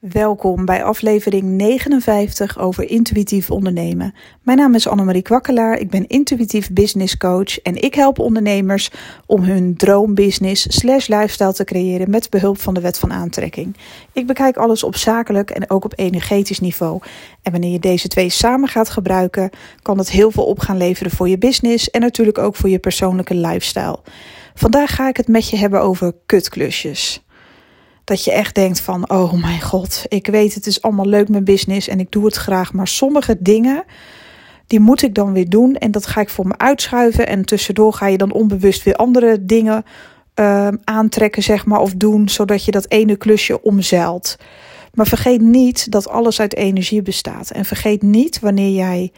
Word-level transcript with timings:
Welkom 0.00 0.64
bij 0.64 0.84
aflevering 0.84 1.44
59 1.44 2.58
over 2.58 2.90
intuïtief 2.90 3.50
ondernemen. 3.50 4.14
Mijn 4.42 4.58
naam 4.58 4.74
is 4.74 4.88
Annemarie 4.88 5.22
Kwakkelaar, 5.22 5.78
ik 5.78 5.90
ben 5.90 6.06
intuïtief 6.06 6.72
business 6.72 7.16
coach 7.16 7.60
en 7.60 7.82
ik 7.82 7.94
help 7.94 8.18
ondernemers 8.18 8.90
om 9.26 9.42
hun 9.42 9.76
droombusiness 9.76 10.66
slash 10.68 11.06
lifestyle 11.06 11.52
te 11.52 11.64
creëren 11.64 12.10
met 12.10 12.30
behulp 12.30 12.60
van 12.60 12.74
de 12.74 12.80
wet 12.80 12.98
van 12.98 13.12
aantrekking. 13.12 13.76
Ik 14.12 14.26
bekijk 14.26 14.56
alles 14.56 14.82
op 14.82 14.96
zakelijk 14.96 15.50
en 15.50 15.70
ook 15.70 15.84
op 15.84 15.92
energetisch 15.96 16.60
niveau. 16.60 17.00
En 17.42 17.52
wanneer 17.52 17.72
je 17.72 17.78
deze 17.78 18.08
twee 18.08 18.28
samen 18.28 18.68
gaat 18.68 18.88
gebruiken, 18.88 19.50
kan 19.82 19.98
het 19.98 20.10
heel 20.10 20.30
veel 20.30 20.46
op 20.46 20.58
gaan 20.58 20.76
leveren 20.76 21.12
voor 21.12 21.28
je 21.28 21.38
business 21.38 21.90
en 21.90 22.00
natuurlijk 22.00 22.38
ook 22.38 22.56
voor 22.56 22.68
je 22.68 22.78
persoonlijke 22.78 23.34
lifestyle. 23.34 23.98
Vandaag 24.54 24.94
ga 24.94 25.08
ik 25.08 25.16
het 25.16 25.28
met 25.28 25.50
je 25.50 25.56
hebben 25.56 25.80
over 25.80 26.12
kutklusjes. 26.26 27.25
Dat 28.06 28.24
je 28.24 28.32
echt 28.32 28.54
denkt 28.54 28.80
van, 28.80 29.10
oh 29.10 29.32
mijn 29.32 29.60
god, 29.60 30.04
ik 30.08 30.26
weet 30.26 30.54
het 30.54 30.66
is 30.66 30.82
allemaal 30.82 31.06
leuk 31.06 31.28
mijn 31.28 31.44
business 31.44 31.88
en 31.88 32.00
ik 32.00 32.10
doe 32.10 32.24
het 32.24 32.36
graag. 32.36 32.72
Maar 32.72 32.88
sommige 32.88 33.36
dingen, 33.38 33.84
die 34.66 34.80
moet 34.80 35.02
ik 35.02 35.14
dan 35.14 35.32
weer 35.32 35.48
doen 35.48 35.74
en 35.74 35.90
dat 35.90 36.06
ga 36.06 36.20
ik 36.20 36.28
voor 36.28 36.46
me 36.46 36.58
uitschuiven. 36.58 37.26
En 37.26 37.44
tussendoor 37.44 37.92
ga 37.92 38.06
je 38.06 38.18
dan 38.18 38.32
onbewust 38.32 38.82
weer 38.82 38.96
andere 38.96 39.44
dingen 39.44 39.84
uh, 40.40 40.68
aantrekken, 40.84 41.42
zeg 41.42 41.66
maar, 41.66 41.80
of 41.80 41.94
doen, 41.94 42.28
zodat 42.28 42.64
je 42.64 42.70
dat 42.70 42.90
ene 42.90 43.16
klusje 43.16 43.62
omzeilt. 43.62 44.36
Maar 44.94 45.06
vergeet 45.06 45.40
niet 45.40 45.90
dat 45.90 46.08
alles 46.08 46.40
uit 46.40 46.56
energie 46.56 47.02
bestaat. 47.02 47.50
En 47.50 47.64
vergeet 47.64 48.02
niet 48.02 48.40
wanneer 48.40 48.74
jij 48.74 49.12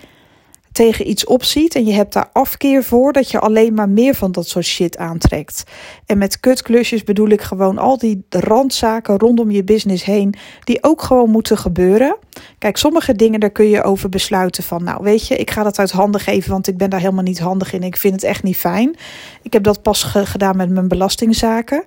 tegen 0.78 1.08
iets 1.08 1.24
opziet 1.24 1.74
en 1.74 1.84
je 1.84 1.92
hebt 1.92 2.12
daar 2.12 2.28
afkeer 2.32 2.84
voor, 2.84 3.12
dat 3.12 3.30
je 3.30 3.38
alleen 3.38 3.74
maar 3.74 3.88
meer 3.88 4.14
van 4.14 4.32
dat 4.32 4.48
soort 4.48 4.64
shit 4.64 4.96
aantrekt. 4.96 5.64
En 6.06 6.18
met 6.18 6.40
kutklusjes 6.40 7.04
bedoel 7.04 7.28
ik 7.28 7.40
gewoon 7.40 7.78
al 7.78 7.98
die 7.98 8.24
randzaken 8.28 9.18
rondom 9.18 9.50
je 9.50 9.64
business 9.64 10.04
heen, 10.04 10.34
die 10.64 10.82
ook 10.82 11.02
gewoon 11.02 11.30
moeten 11.30 11.58
gebeuren. 11.58 12.16
Kijk, 12.58 12.76
sommige 12.76 13.14
dingen 13.14 13.40
daar 13.40 13.50
kun 13.50 13.68
je 13.68 13.82
over 13.82 14.08
besluiten 14.08 14.62
van, 14.62 14.84
nou 14.84 15.02
weet 15.02 15.26
je, 15.26 15.36
ik 15.36 15.50
ga 15.50 15.62
dat 15.62 15.78
uit 15.78 15.90
handen 15.90 16.20
geven, 16.20 16.50
want 16.50 16.68
ik 16.68 16.76
ben 16.76 16.90
daar 16.90 17.00
helemaal 17.00 17.22
niet 17.22 17.38
handig 17.38 17.72
in. 17.72 17.82
Ik 17.82 17.96
vind 17.96 18.14
het 18.14 18.24
echt 18.24 18.42
niet 18.42 18.56
fijn. 18.56 18.96
Ik 19.42 19.52
heb 19.52 19.62
dat 19.62 19.82
pas 19.82 20.02
gedaan 20.02 20.56
met 20.56 20.70
mijn 20.70 20.88
belastingzaken. 20.88 21.84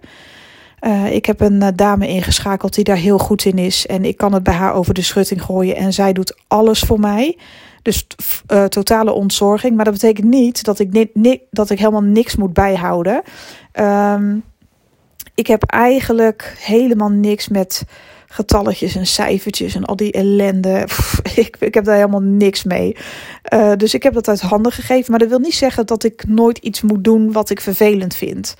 Uh, 0.81 1.13
ik 1.13 1.25
heb 1.25 1.41
een 1.41 1.61
uh, 1.61 1.67
dame 1.75 2.07
ingeschakeld 2.07 2.73
die 2.73 2.83
daar 2.83 2.95
heel 2.95 3.17
goed 3.17 3.45
in 3.45 3.57
is. 3.57 3.85
En 3.85 4.05
ik 4.05 4.17
kan 4.17 4.33
het 4.33 4.43
bij 4.43 4.53
haar 4.53 4.73
over 4.73 4.93
de 4.93 5.01
schutting 5.01 5.41
gooien. 5.41 5.75
En 5.75 5.93
zij 5.93 6.13
doet 6.13 6.37
alles 6.47 6.79
voor 6.79 6.99
mij. 6.99 7.37
Dus 7.81 8.07
uh, 8.51 8.63
totale 8.63 9.11
ontzorging. 9.11 9.75
Maar 9.75 9.85
dat 9.85 9.93
betekent 9.93 10.27
niet 10.27 10.63
dat 10.63 10.79
ik, 10.79 11.07
dat 11.51 11.69
ik 11.69 11.79
helemaal 11.79 12.01
niks 12.01 12.35
moet 12.35 12.53
bijhouden. 12.53 13.21
Um, 13.79 14.43
ik 15.35 15.47
heb 15.47 15.63
eigenlijk 15.63 16.55
helemaal 16.59 17.09
niks 17.09 17.47
met 17.47 17.83
getalletjes 18.27 18.95
en 18.95 19.05
cijfertjes 19.05 19.75
en 19.75 19.85
al 19.85 19.95
die 19.95 20.11
ellende. 20.11 20.87
Ik, 21.35 21.55
ik 21.59 21.73
heb 21.73 21.83
daar 21.85 21.95
helemaal 21.95 22.21
niks 22.21 22.63
mee. 22.63 22.95
Uh, 23.53 23.71
dus 23.77 23.93
ik 23.93 24.03
heb 24.03 24.13
dat 24.13 24.27
uit 24.27 24.41
handen 24.41 24.71
gegeven. 24.71 25.11
Maar 25.11 25.19
dat 25.19 25.29
wil 25.29 25.39
niet 25.39 25.53
zeggen 25.53 25.85
dat 25.85 26.03
ik 26.03 26.27
nooit 26.27 26.57
iets 26.57 26.81
moet 26.81 27.03
doen 27.03 27.31
wat 27.31 27.49
ik 27.49 27.61
vervelend 27.61 28.15
vind. 28.15 28.55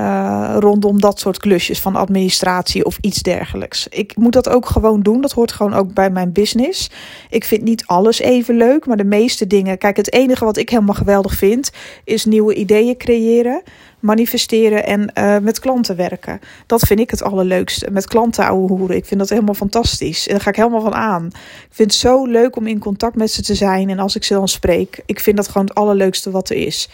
Uh, 0.00 0.56
rondom 0.58 1.00
dat 1.00 1.20
soort 1.20 1.38
klusjes 1.38 1.80
van 1.80 1.96
administratie 1.96 2.84
of 2.84 2.98
iets 3.00 3.22
dergelijks. 3.22 3.88
Ik 3.88 4.16
moet 4.16 4.32
dat 4.32 4.48
ook 4.48 4.66
gewoon 4.66 5.00
doen. 5.00 5.20
Dat 5.20 5.32
hoort 5.32 5.52
gewoon 5.52 5.74
ook 5.74 5.92
bij 5.92 6.10
mijn 6.10 6.32
business. 6.32 6.90
Ik 7.30 7.44
vind 7.44 7.62
niet 7.62 7.86
alles 7.86 8.18
even 8.18 8.56
leuk, 8.56 8.86
maar 8.86 8.96
de 8.96 9.04
meeste 9.04 9.46
dingen. 9.46 9.78
Kijk, 9.78 9.96
het 9.96 10.12
enige 10.12 10.44
wat 10.44 10.56
ik 10.56 10.68
helemaal 10.68 10.94
geweldig 10.94 11.34
vind, 11.34 11.70
is 12.04 12.24
nieuwe 12.24 12.54
ideeën 12.54 12.96
creëren, 12.96 13.62
manifesteren 14.00 14.86
en 14.86 15.10
uh, 15.18 15.38
met 15.38 15.58
klanten 15.58 15.96
werken. 15.96 16.40
Dat 16.66 16.80
vind 16.80 17.00
ik 17.00 17.10
het 17.10 17.22
allerleukste. 17.22 17.90
Met 17.90 18.06
klanten 18.06 18.46
ouwe 18.46 18.68
hoeren. 18.68 18.96
Ik 18.96 19.06
vind 19.06 19.20
dat 19.20 19.28
helemaal 19.28 19.54
fantastisch. 19.54 20.26
En 20.26 20.32
daar 20.32 20.42
ga 20.42 20.50
ik 20.50 20.56
helemaal 20.56 20.80
van 20.80 20.94
aan. 20.94 21.26
Ik 21.26 21.70
vind 21.70 21.90
het 21.90 22.00
zo 22.00 22.26
leuk 22.26 22.56
om 22.56 22.66
in 22.66 22.78
contact 22.78 23.16
met 23.16 23.30
ze 23.30 23.42
te 23.42 23.54
zijn. 23.54 23.90
En 23.90 23.98
als 23.98 24.16
ik 24.16 24.24
ze 24.24 24.34
dan 24.34 24.48
spreek, 24.48 25.02
ik 25.06 25.20
vind 25.20 25.36
dat 25.36 25.48
gewoon 25.48 25.66
het 25.66 25.76
allerleukste 25.76 26.30
wat 26.30 26.50
er 26.50 26.56
is. 26.56 26.88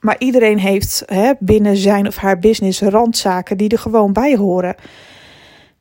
Maar 0.00 0.16
iedereen 0.18 0.58
heeft 0.58 1.02
hè, 1.06 1.32
binnen 1.38 1.76
zijn 1.76 2.06
of 2.06 2.16
haar 2.16 2.38
business 2.38 2.80
randzaken 2.80 3.56
die 3.56 3.68
er 3.68 3.78
gewoon 3.78 4.12
bij 4.12 4.36
horen. 4.36 4.74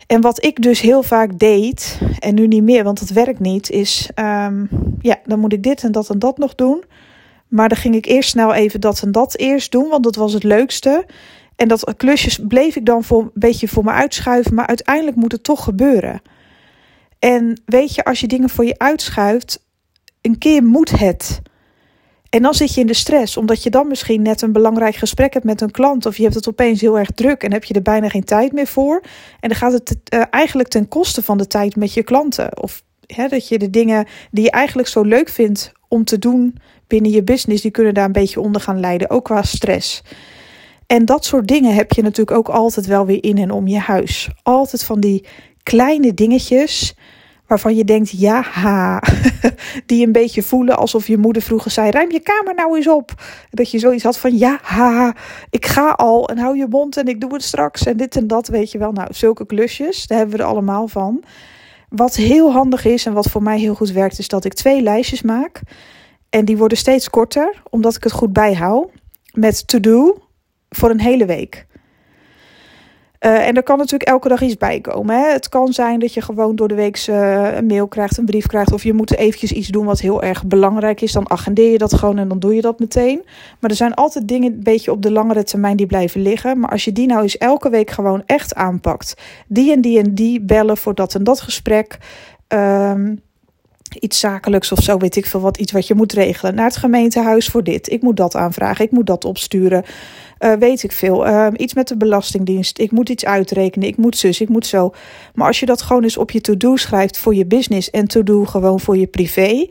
En 0.07 0.22
wat 0.22 0.46
ik 0.46 0.62
dus 0.62 0.81
heel 0.81 1.03
vaak 1.03 1.40
deed, 1.40 2.00
en 2.19 2.35
nu 2.35 2.47
niet 2.47 2.63
meer, 2.63 2.84
want 2.84 3.00
het 3.00 3.13
werkt 3.13 3.40
niet, 3.40 3.69
is: 3.69 4.09
um, 4.16 4.69
ja, 5.02 5.19
dan 5.25 5.40
moet 5.40 5.53
ik 5.53 5.63
dit 5.63 5.84
en 5.84 5.91
dat 5.91 6.09
en 6.09 6.19
dat 6.19 6.38
nog 6.38 6.56
doen. 6.56 6.84
Maar 7.47 7.69
dan 7.69 7.78
ging 7.78 7.96
ik 7.96 8.06
eerst 8.06 8.29
snel 8.29 8.53
even 8.53 8.81
dat 8.81 9.02
en 9.02 9.12
dat 9.12 9.38
eerst 9.38 9.72
doen, 9.72 9.90
want 9.90 10.03
dat 10.03 10.16
was 10.16 10.34
het 10.34 10.44
leukste. 10.44 11.06
En 11.56 11.68
dat 11.68 11.94
klusjes 11.97 12.40
bleef 12.47 12.75
ik 12.75 12.85
dan 12.85 13.03
voor, 13.03 13.22
een 13.22 13.31
beetje 13.34 13.68
voor 13.68 13.84
me 13.84 13.91
uitschuiven, 13.91 14.53
maar 14.53 14.68
uiteindelijk 14.68 15.18
moet 15.18 15.31
het 15.31 15.44
toch 15.44 15.63
gebeuren. 15.63 16.22
En 17.19 17.62
weet 17.66 17.96
je, 17.96 18.03
als 18.03 18.19
je 18.19 18.28
dingen 18.28 18.50
voor 18.50 18.66
je 18.66 18.78
uitschuift, 18.78 19.66
een 20.22 20.38
keer 20.38 20.63
moet 20.63 21.00
het. 21.00 21.41
En 22.29 22.41
dan 22.41 22.53
zit 22.53 22.73
je 22.73 22.81
in 22.81 22.88
de 22.88 22.94
stress, 22.94 23.38
omdat 23.38 23.63
je 23.63 23.69
dan 23.69 23.88
misschien 23.88 24.22
net 24.22 24.41
een 24.41 24.51
belangrijk 24.51 24.95
gesprek 24.95 25.34
hebt 25.34 25.45
met 25.45 25.62
een 25.62 25.72
klant. 25.72 26.06
Of 26.06 26.17
je 26.17 26.23
hebt 26.23 26.35
het 26.35 26.47
opeens 26.47 26.81
heel 26.81 26.97
erg 27.00 27.12
druk 27.12 27.44
en 27.44 27.51
heb 27.51 27.63
je 27.63 27.73
er 27.73 27.81
bijna 27.81 28.09
geen 28.09 28.23
tijd 28.23 28.53
meer 28.53 28.67
voor. 28.67 29.01
En 29.40 29.50
dan 29.50 29.57
gaat 29.57 29.73
het 29.73 29.95
uh, 30.13 30.23
eigenlijk 30.29 30.69
ten 30.69 30.88
koste 30.88 31.23
van 31.23 31.38
de 31.38 31.47
tijd 31.47 31.75
met 31.75 31.94
je 31.94 32.03
klanten. 32.03 32.62
Of 32.62 32.84
hè, 33.06 33.28
dat 33.28 33.47
je 33.47 33.59
de 33.59 33.69
dingen 33.69 34.07
die 34.31 34.44
je 34.44 34.51
eigenlijk 34.51 34.88
zo 34.88 35.01
leuk 35.01 35.29
vindt 35.29 35.72
om 35.88 36.03
te 36.03 36.19
doen 36.19 36.57
binnen 36.88 37.12
je 37.12 37.23
business, 37.23 37.62
die 37.62 37.72
kunnen 37.72 37.94
daar 37.94 38.06
een 38.06 38.12
beetje 38.12 38.41
onder 38.41 38.61
gaan 38.61 38.79
leiden, 38.79 39.09
ook 39.09 39.23
qua 39.23 39.41
stress. 39.41 40.03
En 40.88 41.06
dat 41.06 41.25
soort 41.25 41.47
dingen 41.47 41.73
heb 41.73 41.91
je 41.91 42.01
natuurlijk 42.01 42.38
ook 42.38 42.50
altijd 42.50 42.85
wel 42.85 43.06
weer 43.06 43.23
in 43.23 43.38
en 43.38 43.51
om 43.51 43.67
je 43.67 43.78
huis. 43.78 44.29
Altijd 44.44 44.84
van 44.84 45.00
die 45.00 45.25
kleine 45.63 46.13
dingetjes 46.13 46.96
waarvan 47.49 47.75
je 47.75 47.83
denkt, 47.83 48.09
ja, 48.19 48.41
ha, 48.41 49.03
die 49.85 50.05
een 50.05 50.11
beetje 50.11 50.43
voelen 50.43 50.77
alsof 50.77 51.07
je 51.07 51.17
moeder 51.17 51.41
vroeger 51.41 51.71
zei, 51.71 51.89
ruim 51.89 52.11
je 52.11 52.19
kamer 52.19 52.55
nou 52.55 52.75
eens 52.75 52.87
op. 52.87 53.11
Dat 53.49 53.71
je 53.71 53.79
zoiets 53.79 54.03
had 54.03 54.17
van, 54.17 54.37
ja, 54.37 54.59
ha, 54.61 55.15
ik 55.49 55.65
ga 55.65 55.89
al 55.89 56.29
en 56.29 56.37
hou 56.37 56.57
je 56.57 56.67
mond 56.69 56.97
en 56.97 57.07
ik 57.07 57.21
doe 57.21 57.33
het 57.33 57.43
straks 57.43 57.85
en 57.85 57.97
dit 57.97 58.15
en 58.15 58.27
dat, 58.27 58.47
weet 58.47 58.71
je 58.71 58.77
wel. 58.77 58.91
Nou, 58.91 59.13
zulke 59.13 59.45
klusjes, 59.45 60.07
daar 60.07 60.17
hebben 60.17 60.37
we 60.37 60.43
er 60.43 60.49
allemaal 60.49 60.87
van. 60.87 61.23
Wat 61.89 62.15
heel 62.15 62.51
handig 62.51 62.85
is 62.85 63.05
en 63.05 63.13
wat 63.13 63.29
voor 63.29 63.43
mij 63.43 63.59
heel 63.59 63.75
goed 63.75 63.91
werkt, 63.91 64.19
is 64.19 64.27
dat 64.27 64.45
ik 64.45 64.53
twee 64.53 64.81
lijstjes 64.81 65.21
maak. 65.21 65.61
En 66.29 66.45
die 66.45 66.57
worden 66.57 66.77
steeds 66.77 67.09
korter, 67.09 67.61
omdat 67.69 67.95
ik 67.95 68.03
het 68.03 68.11
goed 68.11 68.33
bijhoud. 68.33 68.91
Met 69.33 69.67
to-do 69.67 70.17
voor 70.69 70.89
een 70.89 71.01
hele 71.01 71.25
week. 71.25 71.67
Uh, 73.25 73.47
en 73.47 73.56
er 73.56 73.63
kan 73.63 73.78
natuurlijk 73.78 74.09
elke 74.09 74.28
dag 74.28 74.41
iets 74.41 74.57
bij 74.57 74.80
komen. 74.80 75.16
Hè? 75.16 75.31
Het 75.31 75.50
kan 75.50 75.74
zijn 75.74 76.00
dat 76.00 76.13
je 76.13 76.22
gewoon 76.22 76.56
door 76.56 76.68
de 76.68 76.75
week 76.75 77.07
uh, 77.09 77.56
een 77.56 77.66
mail 77.66 77.88
krijgt, 77.88 78.18
een 78.18 78.25
brief 78.25 78.47
krijgt. 78.47 78.74
Of 78.74 78.84
je 78.84 78.94
moet 78.94 79.16
eventjes 79.16 79.52
iets 79.52 79.68
doen 79.68 79.85
wat 79.85 80.00
heel 80.00 80.24
erg 80.24 80.46
belangrijk 80.46 81.02
is. 81.02 81.12
Dan 81.12 81.29
agendeer 81.29 81.72
je 81.72 81.78
dat 81.78 81.94
gewoon 81.94 82.18
en 82.18 82.28
dan 82.28 82.40
doe 82.40 82.56
je 82.56 82.62
dat 82.62 82.79
meteen. 82.79 83.22
Maar 83.59 83.69
er 83.69 83.75
zijn 83.75 83.94
altijd 83.94 84.28
dingen 84.28 84.53
een 84.53 84.63
beetje 84.63 84.91
op 84.91 85.02
de 85.02 85.12
langere 85.12 85.44
termijn 85.44 85.78
die 85.78 85.85
blijven 85.85 86.22
liggen. 86.22 86.59
Maar 86.59 86.69
als 86.69 86.85
je 86.85 86.91
die 86.91 87.08
nou 87.08 87.22
eens 87.22 87.38
elke 87.38 87.69
week 87.69 87.91
gewoon 87.91 88.24
echt 88.25 88.56
aanpakt. 88.56 89.13
Die 89.47 89.72
en 89.72 89.81
die 89.81 90.00
en 90.00 90.16
die 90.16 90.41
bellen 90.41 90.78
voor 90.78 90.96
dat 90.96 91.16
en 91.16 91.24
dat 91.24 91.41
gesprek. 91.41 91.97
Um, 92.47 93.22
iets 94.00 94.19
zakelijks 94.19 94.72
of 94.72 94.79
zo, 94.79 94.97
weet 94.97 95.16
ik 95.16 95.25
veel 95.25 95.40
wat, 95.40 95.58
iets 95.58 95.72
wat 95.72 95.88
je 95.88 95.96
moet 95.96 96.13
regelen. 96.13 96.56
Naar 96.56 96.66
het 96.66 96.78
gemeentehuis 96.78 97.47
voor 97.47 97.63
dit. 97.63 97.91
Ik 97.91 98.02
moet 98.02 98.18
dat 98.18 98.35
aanvragen, 98.35 98.85
ik 98.85 98.91
moet 98.91 99.08
dat 99.08 99.25
opsturen. 99.25 99.84
Uh, 100.39 100.53
weet 100.53 100.83
ik 100.83 100.91
veel. 100.91 101.27
Uh, 101.27 101.47
iets 101.55 101.73
met 101.73 101.88
de 101.88 101.97
Belastingdienst. 101.97 102.79
Ik 102.79 102.91
moet 102.91 103.09
iets 103.09 103.25
uitrekenen. 103.25 103.88
Ik 103.88 103.97
moet 103.97 104.17
zus, 104.17 104.41
ik 104.41 104.50
moet 104.50 104.66
zo. 104.66 104.94
Maar 105.33 105.47
als 105.47 105.59
je 105.59 105.66
dat 105.66 105.81
gewoon 105.81 106.03
eens 106.03 106.17
op 106.17 106.31
je 106.31 106.41
to-do 106.41 106.75
schrijft 106.75 107.17
voor 107.17 107.35
je 107.35 107.45
business 107.45 107.89
en 107.89 108.07
to-do 108.07 108.45
gewoon 108.45 108.79
voor 108.79 108.97
je 108.97 109.07
privé. 109.07 109.67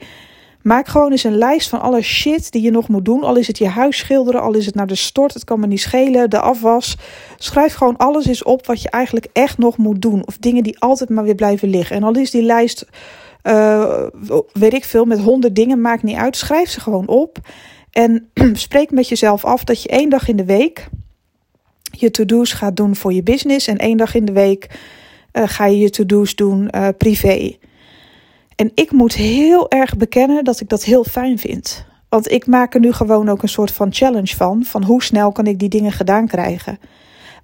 Maak 0.62 0.88
gewoon 0.88 1.10
eens 1.10 1.24
een 1.24 1.38
lijst 1.38 1.68
van 1.68 1.80
alle 1.80 2.02
shit 2.02 2.52
die 2.52 2.62
je 2.62 2.70
nog 2.70 2.88
moet 2.88 3.04
doen. 3.04 3.22
Al 3.22 3.36
is 3.36 3.46
het 3.46 3.58
je 3.58 3.68
huis 3.68 3.98
schilderen, 3.98 4.42
al 4.42 4.54
is 4.54 4.66
het 4.66 4.74
naar 4.74 4.86
de 4.86 4.94
stort, 4.94 5.34
het 5.34 5.44
kan 5.44 5.60
me 5.60 5.66
niet 5.66 5.80
schelen, 5.80 6.30
de 6.30 6.40
afwas. 6.40 6.96
Schrijf 7.36 7.74
gewoon 7.74 7.96
alles 7.96 8.26
eens 8.26 8.42
op 8.42 8.66
wat 8.66 8.82
je 8.82 8.90
eigenlijk 8.90 9.26
echt 9.32 9.58
nog 9.58 9.76
moet 9.76 10.02
doen. 10.02 10.26
Of 10.26 10.36
dingen 10.38 10.62
die 10.62 10.80
altijd 10.80 11.10
maar 11.10 11.24
weer 11.24 11.34
blijven 11.34 11.68
liggen. 11.68 11.96
En 11.96 12.02
al 12.02 12.16
is 12.16 12.30
die 12.30 12.42
lijst 12.42 12.86
uh, 13.42 14.06
weet 14.52 14.74
ik 14.74 14.84
veel, 14.84 15.04
met 15.04 15.18
honderd 15.18 15.54
dingen, 15.54 15.80
maakt 15.80 16.02
niet 16.02 16.16
uit. 16.16 16.36
Schrijf 16.36 16.70
ze 16.70 16.80
gewoon 16.80 17.06
op. 17.06 17.38
En 17.98 18.30
spreek 18.66 18.90
met 18.90 19.08
jezelf 19.08 19.44
af 19.44 19.64
dat 19.64 19.82
je 19.82 19.88
één 19.88 20.10
dag 20.10 20.28
in 20.28 20.36
de 20.36 20.44
week 20.44 20.88
je 21.82 22.10
to-do's 22.10 22.52
gaat 22.52 22.76
doen 22.76 22.96
voor 22.96 23.12
je 23.12 23.22
business. 23.22 23.66
En 23.66 23.76
één 23.76 23.96
dag 23.96 24.14
in 24.14 24.24
de 24.24 24.32
week 24.32 24.78
uh, 25.32 25.42
ga 25.46 25.66
je 25.66 25.78
je 25.78 25.90
to-do's 25.90 26.34
doen 26.34 26.68
uh, 26.74 26.88
privé. 26.98 27.56
En 28.56 28.70
ik 28.74 28.92
moet 28.92 29.14
heel 29.14 29.70
erg 29.70 29.96
bekennen 29.96 30.44
dat 30.44 30.60
ik 30.60 30.68
dat 30.68 30.84
heel 30.84 31.04
fijn 31.04 31.38
vind. 31.38 31.84
Want 32.08 32.30
ik 32.30 32.46
maak 32.46 32.74
er 32.74 32.80
nu 32.80 32.92
gewoon 32.92 33.28
ook 33.28 33.42
een 33.42 33.48
soort 33.48 33.72
van 33.72 33.92
challenge 33.92 34.36
van. 34.36 34.64
Van 34.64 34.84
hoe 34.84 35.02
snel 35.02 35.32
kan 35.32 35.46
ik 35.46 35.58
die 35.58 35.68
dingen 35.68 35.92
gedaan 35.92 36.26
krijgen. 36.26 36.78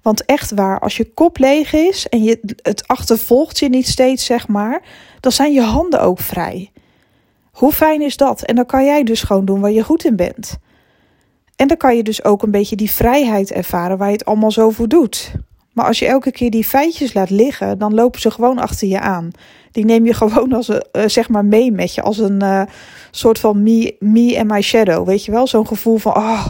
Want 0.01 0.25
echt 0.25 0.51
waar, 0.51 0.79
als 0.79 0.97
je 0.97 1.13
kop 1.13 1.37
leeg 1.37 1.73
is 1.73 2.07
en 2.07 2.23
je, 2.23 2.39
het 2.61 2.87
achtervolgt 2.87 3.59
je 3.59 3.69
niet 3.69 3.87
steeds, 3.87 4.25
zeg 4.25 4.47
maar, 4.47 4.81
dan 5.19 5.31
zijn 5.31 5.53
je 5.53 5.61
handen 5.61 6.01
ook 6.01 6.19
vrij. 6.19 6.71
Hoe 7.55 7.71
fijn 7.71 8.01
is 8.01 8.17
dat? 8.17 8.41
En 8.41 8.55
dan 8.55 8.65
kan 8.65 8.85
jij 8.85 9.03
dus 9.03 9.23
gewoon 9.23 9.45
doen 9.45 9.59
waar 9.59 9.71
je 9.71 9.83
goed 9.83 10.05
in 10.05 10.15
bent. 10.15 10.57
En 11.55 11.67
dan 11.67 11.77
kan 11.77 11.95
je 11.95 12.03
dus 12.03 12.23
ook 12.23 12.43
een 12.43 12.51
beetje 12.51 12.75
die 12.75 12.91
vrijheid 12.91 13.51
ervaren 13.51 13.97
waar 13.97 14.07
je 14.07 14.13
het 14.13 14.25
allemaal 14.25 14.51
zo 14.51 14.69
voor 14.69 14.87
doet. 14.87 15.31
Maar 15.73 15.85
als 15.85 15.99
je 15.99 16.05
elke 16.05 16.31
keer 16.31 16.49
die 16.49 16.63
feitjes 16.63 17.13
laat 17.13 17.29
liggen, 17.29 17.77
dan 17.77 17.93
lopen 17.93 18.21
ze 18.21 18.31
gewoon 18.31 18.59
achter 18.59 18.87
je 18.87 18.99
aan. 18.99 19.31
Die 19.71 19.85
neem 19.85 20.05
je 20.05 20.13
gewoon 20.23 20.53
als 20.53 20.67
een, 20.67 20.83
uh, 20.91 21.03
zeg 21.05 21.29
maar 21.29 21.45
mee 21.45 21.71
met 21.71 21.93
je. 21.93 22.01
Als 22.01 22.17
een 22.17 22.43
uh, 22.43 22.61
soort 23.11 23.39
van 23.39 23.63
me, 23.63 23.95
me 23.99 24.37
and 24.39 24.51
my 24.51 24.61
shadow. 24.61 25.07
Weet 25.07 25.25
je 25.25 25.31
wel? 25.31 25.47
Zo'n 25.47 25.67
gevoel 25.67 25.97
van, 25.97 26.15
oh, 26.15 26.45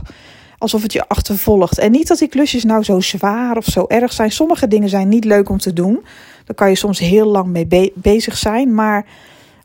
alsof 0.57 0.81
het 0.81 0.93
je 0.93 1.07
achtervolgt. 1.07 1.77
En 1.77 1.91
niet 1.91 2.07
dat 2.07 2.17
die 2.17 2.27
klusjes 2.27 2.63
nou 2.63 2.83
zo 2.83 2.99
zwaar 2.99 3.57
of 3.57 3.65
zo 3.65 3.85
erg 3.87 4.13
zijn. 4.13 4.31
Sommige 4.31 4.67
dingen 4.67 4.89
zijn 4.89 5.09
niet 5.09 5.25
leuk 5.25 5.49
om 5.49 5.57
te 5.57 5.73
doen. 5.73 6.05
Daar 6.45 6.55
kan 6.55 6.69
je 6.69 6.75
soms 6.75 6.99
heel 6.99 7.27
lang 7.27 7.47
mee 7.47 7.67
be 7.67 7.91
bezig 7.95 8.37
zijn. 8.37 8.73
Maar 8.73 9.05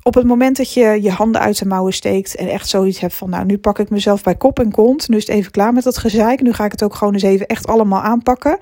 op 0.02 0.14
het 0.14 0.26
moment 0.26 0.56
dat 0.56 0.72
je 0.72 0.98
je 1.02 1.10
handen 1.10 1.40
uit 1.40 1.58
de 1.58 1.66
mouwen 1.66 1.92
steekt 1.92 2.34
en 2.34 2.48
echt 2.48 2.68
zoiets 2.68 3.00
hebt 3.00 3.14
van, 3.14 3.30
nou, 3.30 3.44
nu 3.44 3.58
pak 3.58 3.78
ik 3.78 3.90
mezelf 3.90 4.22
bij 4.22 4.34
kop 4.34 4.58
en 4.58 4.70
kont. 4.70 5.08
Nu 5.08 5.16
is 5.16 5.26
het 5.26 5.36
even 5.36 5.50
klaar 5.50 5.72
met 5.72 5.84
dat 5.84 5.98
gezeik. 5.98 6.40
Nu 6.40 6.52
ga 6.52 6.64
ik 6.64 6.72
het 6.72 6.82
ook 6.82 6.94
gewoon 6.94 7.12
eens 7.12 7.22
even 7.22 7.46
echt 7.46 7.66
allemaal 7.66 8.00
aanpakken. 8.00 8.58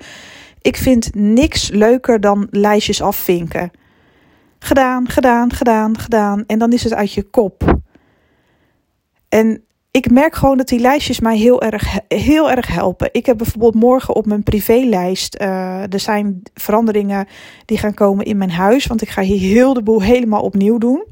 Ik 0.61 0.77
vind 0.77 1.15
niks 1.15 1.69
leuker 1.69 2.21
dan 2.21 2.47
lijstjes 2.51 3.01
afvinken. 3.01 3.71
Gedaan, 4.59 5.09
gedaan, 5.09 5.53
gedaan, 5.53 5.97
gedaan. 5.97 6.43
En 6.47 6.59
dan 6.59 6.71
is 6.71 6.83
het 6.83 6.93
uit 6.93 7.13
je 7.13 7.23
kop. 7.23 7.79
En 9.29 9.63
ik 9.91 10.11
merk 10.11 10.35
gewoon 10.35 10.57
dat 10.57 10.67
die 10.67 10.79
lijstjes 10.79 11.19
mij 11.19 11.37
heel 11.37 11.61
erg, 11.61 11.99
heel 12.07 12.51
erg 12.51 12.67
helpen. 12.67 13.09
Ik 13.11 13.25
heb 13.25 13.37
bijvoorbeeld 13.37 13.73
morgen 13.73 14.15
op 14.15 14.25
mijn 14.25 14.43
privélijst. 14.43 15.37
Uh, 15.41 15.93
er 15.93 15.99
zijn 15.99 16.41
veranderingen 16.53 17.27
die 17.65 17.77
gaan 17.77 17.93
komen 17.93 18.25
in 18.25 18.37
mijn 18.37 18.51
huis. 18.51 18.85
Want 18.87 19.01
ik 19.01 19.09
ga 19.09 19.21
hier 19.21 19.39
heel 19.39 19.73
de 19.73 19.83
boel 19.83 20.01
helemaal 20.01 20.41
opnieuw 20.41 20.77
doen. 20.77 21.05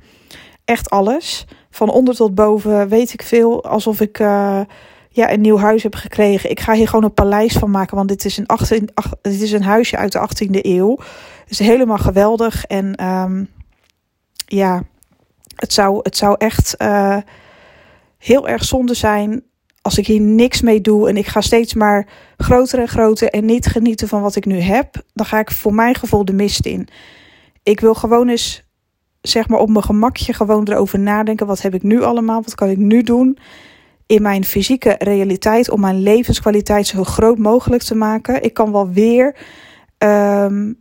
Echt 0.67 0.89
alles. 0.89 1.45
Van 1.69 1.89
onder 1.89 2.15
tot 2.15 2.35
boven 2.35 2.87
weet 2.87 3.13
ik 3.13 3.21
veel. 3.21 3.63
Alsof 3.63 4.01
ik 4.01 4.19
uh, 4.19 4.61
ja, 5.09 5.31
een 5.31 5.41
nieuw 5.41 5.57
huis 5.57 5.83
heb 5.83 5.95
gekregen. 5.95 6.49
Ik 6.49 6.59
ga 6.59 6.73
hier 6.73 6.87
gewoon 6.87 7.03
een 7.03 7.13
paleis 7.13 7.53
van 7.53 7.71
maken. 7.71 7.95
Want 7.95 8.09
dit 8.09 8.25
is 8.25 8.37
een, 8.37 8.47
18, 8.47 8.89
ach, 8.93 9.09
dit 9.21 9.41
is 9.41 9.51
een 9.51 9.63
huisje 9.63 9.97
uit 9.97 10.11
de 10.11 10.19
18e 10.19 10.59
eeuw. 10.61 10.97
Het 11.39 11.49
is 11.49 11.59
helemaal 11.59 11.97
geweldig. 11.97 12.65
En 12.65 13.05
um, 13.05 13.49
ja, 14.45 14.83
het 15.55 15.73
zou, 15.73 15.99
het 16.01 16.17
zou 16.17 16.35
echt. 16.37 16.75
Uh, 16.77 17.17
heel 18.17 18.47
erg 18.47 18.63
zonde 18.63 18.93
zijn 18.93 19.43
als 19.81 19.97
ik 19.97 20.07
hier 20.07 20.21
niks 20.21 20.61
mee 20.61 20.81
doe 20.81 21.09
en 21.09 21.17
ik 21.17 21.27
ga 21.27 21.41
steeds 21.41 21.73
maar 21.73 22.07
groter 22.37 22.79
en 22.79 22.87
groter 22.87 23.29
en 23.29 23.45
niet 23.45 23.65
genieten 23.65 24.07
van 24.07 24.21
wat 24.21 24.35
ik 24.35 24.45
nu 24.45 24.59
heb, 24.59 25.03
dan 25.13 25.25
ga 25.25 25.39
ik 25.39 25.51
voor 25.51 25.73
mijn 25.73 25.95
gevoel 25.95 26.25
de 26.25 26.33
mist 26.33 26.65
in. 26.65 26.87
Ik 27.63 27.79
wil 27.79 27.93
gewoon 27.93 28.27
eens, 28.27 28.63
zeg 29.21 29.47
maar 29.47 29.59
op 29.59 29.69
mijn 29.69 29.83
gemakje, 29.83 30.33
gewoon 30.33 30.67
erover 30.67 30.99
nadenken. 30.99 31.47
Wat 31.47 31.61
heb 31.61 31.73
ik 31.73 31.83
nu 31.83 32.03
allemaal? 32.03 32.41
Wat 32.41 32.55
kan 32.55 32.69
ik 32.69 32.77
nu 32.77 33.01
doen 33.01 33.37
in 34.05 34.21
mijn 34.21 34.45
fysieke 34.45 34.95
realiteit 34.97 35.69
om 35.69 35.79
mijn 35.79 36.01
levenskwaliteit 36.01 36.87
zo 36.87 37.03
groot 37.03 37.37
mogelijk 37.37 37.83
te 37.83 37.95
maken? 37.95 38.43
Ik 38.43 38.53
kan 38.53 38.71
wel 38.71 38.89
weer 38.89 39.35
um, 39.97 40.79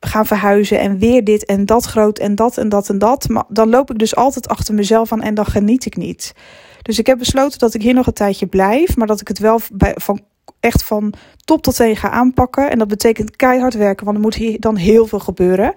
gaan 0.00 0.26
verhuizen 0.26 0.80
en 0.80 0.98
weer 0.98 1.24
dit 1.24 1.44
en 1.44 1.66
dat 1.66 1.84
groot 1.84 2.18
en 2.18 2.34
dat 2.34 2.56
en 2.56 2.68
dat 2.68 2.88
en 2.88 2.98
dat. 2.98 3.28
Maar 3.28 3.44
dan 3.48 3.68
loop 3.68 3.90
ik 3.90 3.98
dus 3.98 4.16
altijd 4.16 4.48
achter 4.48 4.74
mezelf 4.74 5.12
aan 5.12 5.22
en 5.22 5.34
dan 5.34 5.46
geniet 5.46 5.86
ik 5.86 5.96
niet. 5.96 6.34
Dus 6.82 6.98
ik 6.98 7.06
heb 7.06 7.18
besloten 7.18 7.58
dat 7.58 7.74
ik 7.74 7.82
hier 7.82 7.94
nog 7.94 8.06
een 8.06 8.12
tijdje 8.12 8.46
blijf, 8.46 8.96
maar 8.96 9.06
dat 9.06 9.20
ik 9.20 9.28
het 9.28 9.38
wel 9.38 9.60
van, 9.94 10.20
echt 10.60 10.84
van 10.84 11.14
top 11.44 11.62
tot 11.62 11.76
teen 11.76 11.96
ga 11.96 12.10
aanpakken. 12.10 12.70
En 12.70 12.78
dat 12.78 12.88
betekent 12.88 13.36
keihard 13.36 13.74
werken, 13.74 14.04
want 14.04 14.16
er 14.16 14.22
moet 14.22 14.34
hier 14.34 14.60
dan 14.60 14.76
heel 14.76 15.06
veel 15.06 15.18
gebeuren. 15.18 15.74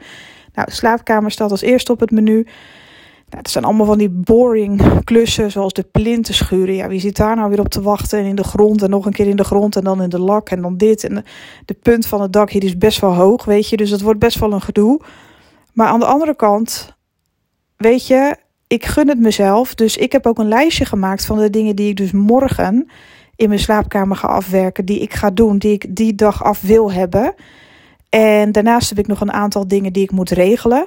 Nou, 0.53 0.67
de 0.67 0.73
slaapkamer 0.73 1.31
staat 1.31 1.51
als 1.51 1.61
eerste 1.61 1.91
op 1.91 1.99
het 1.99 2.11
menu. 2.11 2.45
Nou, 3.31 3.43
het 3.43 3.51
zijn 3.51 3.63
allemaal 3.63 3.85
van 3.85 3.97
die 3.97 4.09
boring 4.09 5.03
klussen, 5.03 5.51
zoals 5.51 5.73
de 5.73 5.83
plinten 5.83 6.33
schuren. 6.33 6.75
Ja, 6.75 6.87
wie 6.87 6.99
zit 6.99 7.15
daar 7.15 7.35
nou 7.35 7.49
weer 7.49 7.59
op 7.59 7.69
te 7.69 7.81
wachten? 7.81 8.19
En 8.19 8.25
in 8.25 8.35
de 8.35 8.43
grond 8.43 8.81
en 8.81 8.89
nog 8.89 9.05
een 9.05 9.13
keer 9.13 9.27
in 9.27 9.35
de 9.35 9.43
grond 9.43 9.75
en 9.75 9.83
dan 9.83 10.01
in 10.01 10.09
de 10.09 10.19
lak 10.19 10.49
en 10.49 10.61
dan 10.61 10.77
dit. 10.77 11.03
En 11.03 11.25
de, 11.65 11.73
punt 11.73 12.05
van 12.05 12.21
het 12.21 12.33
dak 12.33 12.49
hier 12.49 12.63
is 12.63 12.77
best 12.77 12.99
wel 12.99 13.13
hoog, 13.13 13.45
weet 13.45 13.69
je. 13.69 13.77
Dus 13.77 13.89
dat 13.89 14.01
wordt 14.01 14.19
best 14.19 14.39
wel 14.39 14.53
een 14.53 14.61
gedoe. 14.61 15.01
Maar 15.73 15.87
aan 15.87 15.99
de 15.99 16.05
andere 16.05 16.35
kant, 16.35 16.95
weet 17.77 18.07
je, 18.07 18.35
ik 18.67 18.85
gun 18.85 19.07
het 19.07 19.19
mezelf. 19.19 19.75
Dus 19.75 19.97
ik 19.97 20.11
heb 20.11 20.25
ook 20.25 20.39
een 20.39 20.47
lijstje 20.47 20.85
gemaakt 20.85 21.25
van 21.25 21.37
de 21.37 21.49
dingen 21.49 21.75
die 21.75 21.89
ik 21.89 21.97
dus 21.97 22.11
morgen 22.11 22.87
in 23.35 23.47
mijn 23.47 23.61
slaapkamer 23.61 24.17
ga 24.17 24.27
afwerken. 24.27 24.85
Die 24.85 24.99
ik 24.99 25.13
ga 25.13 25.29
doen, 25.29 25.57
die 25.57 25.71
ik 25.73 25.95
die 25.95 26.15
dag 26.15 26.43
af 26.43 26.61
wil 26.61 26.91
hebben. 26.91 27.33
En 28.11 28.51
daarnaast 28.51 28.89
heb 28.89 28.99
ik 28.99 29.07
nog 29.07 29.21
een 29.21 29.31
aantal 29.31 29.67
dingen 29.67 29.93
die 29.93 30.03
ik 30.03 30.11
moet 30.11 30.29
regelen. 30.29 30.85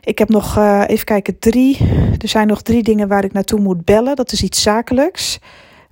Ik 0.00 0.18
heb 0.18 0.28
nog, 0.28 0.56
uh, 0.56 0.82
even 0.86 1.04
kijken, 1.04 1.38
drie. 1.38 1.78
Er 2.18 2.28
zijn 2.28 2.46
nog 2.46 2.62
drie 2.62 2.82
dingen 2.82 3.08
waar 3.08 3.24
ik 3.24 3.32
naartoe 3.32 3.60
moet 3.60 3.84
bellen. 3.84 4.16
Dat 4.16 4.32
is 4.32 4.42
iets 4.42 4.62
zakelijks. 4.62 5.38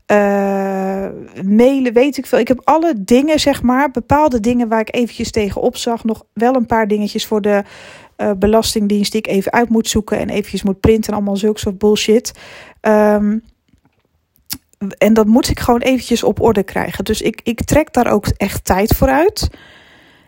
Uh, 0.06 0.16
mailen, 1.44 1.92
weet 1.92 2.16
ik 2.16 2.26
veel. 2.26 2.38
Ik 2.38 2.48
heb 2.48 2.60
alle 2.64 2.94
dingen, 2.96 3.40
zeg 3.40 3.62
maar, 3.62 3.90
bepaalde 3.90 4.40
dingen 4.40 4.68
waar 4.68 4.80
ik 4.80 4.94
eventjes 4.94 5.30
tegenop 5.30 5.76
zag. 5.76 6.04
Nog 6.04 6.24
wel 6.32 6.54
een 6.54 6.66
paar 6.66 6.88
dingetjes 6.88 7.26
voor 7.26 7.40
de 7.40 7.62
uh, 8.16 8.30
Belastingdienst 8.36 9.12
die 9.12 9.20
ik 9.20 9.26
even 9.26 9.52
uit 9.52 9.68
moet 9.68 9.88
zoeken. 9.88 10.18
En 10.18 10.28
eventjes 10.28 10.62
moet 10.62 10.80
printen 10.80 11.10
en 11.10 11.16
allemaal 11.16 11.36
zulke 11.36 11.60
soort 11.60 11.78
bullshit. 11.78 12.32
Um, 12.80 13.42
en 14.98 15.14
dat 15.14 15.26
moet 15.26 15.48
ik 15.48 15.60
gewoon 15.60 15.80
eventjes 15.80 16.22
op 16.22 16.40
orde 16.40 16.62
krijgen. 16.62 17.04
Dus 17.04 17.22
ik, 17.22 17.40
ik 17.42 17.64
trek 17.64 17.92
daar 17.92 18.12
ook 18.12 18.26
echt 18.26 18.64
tijd 18.64 18.96
voor 18.96 19.08
uit. 19.08 19.48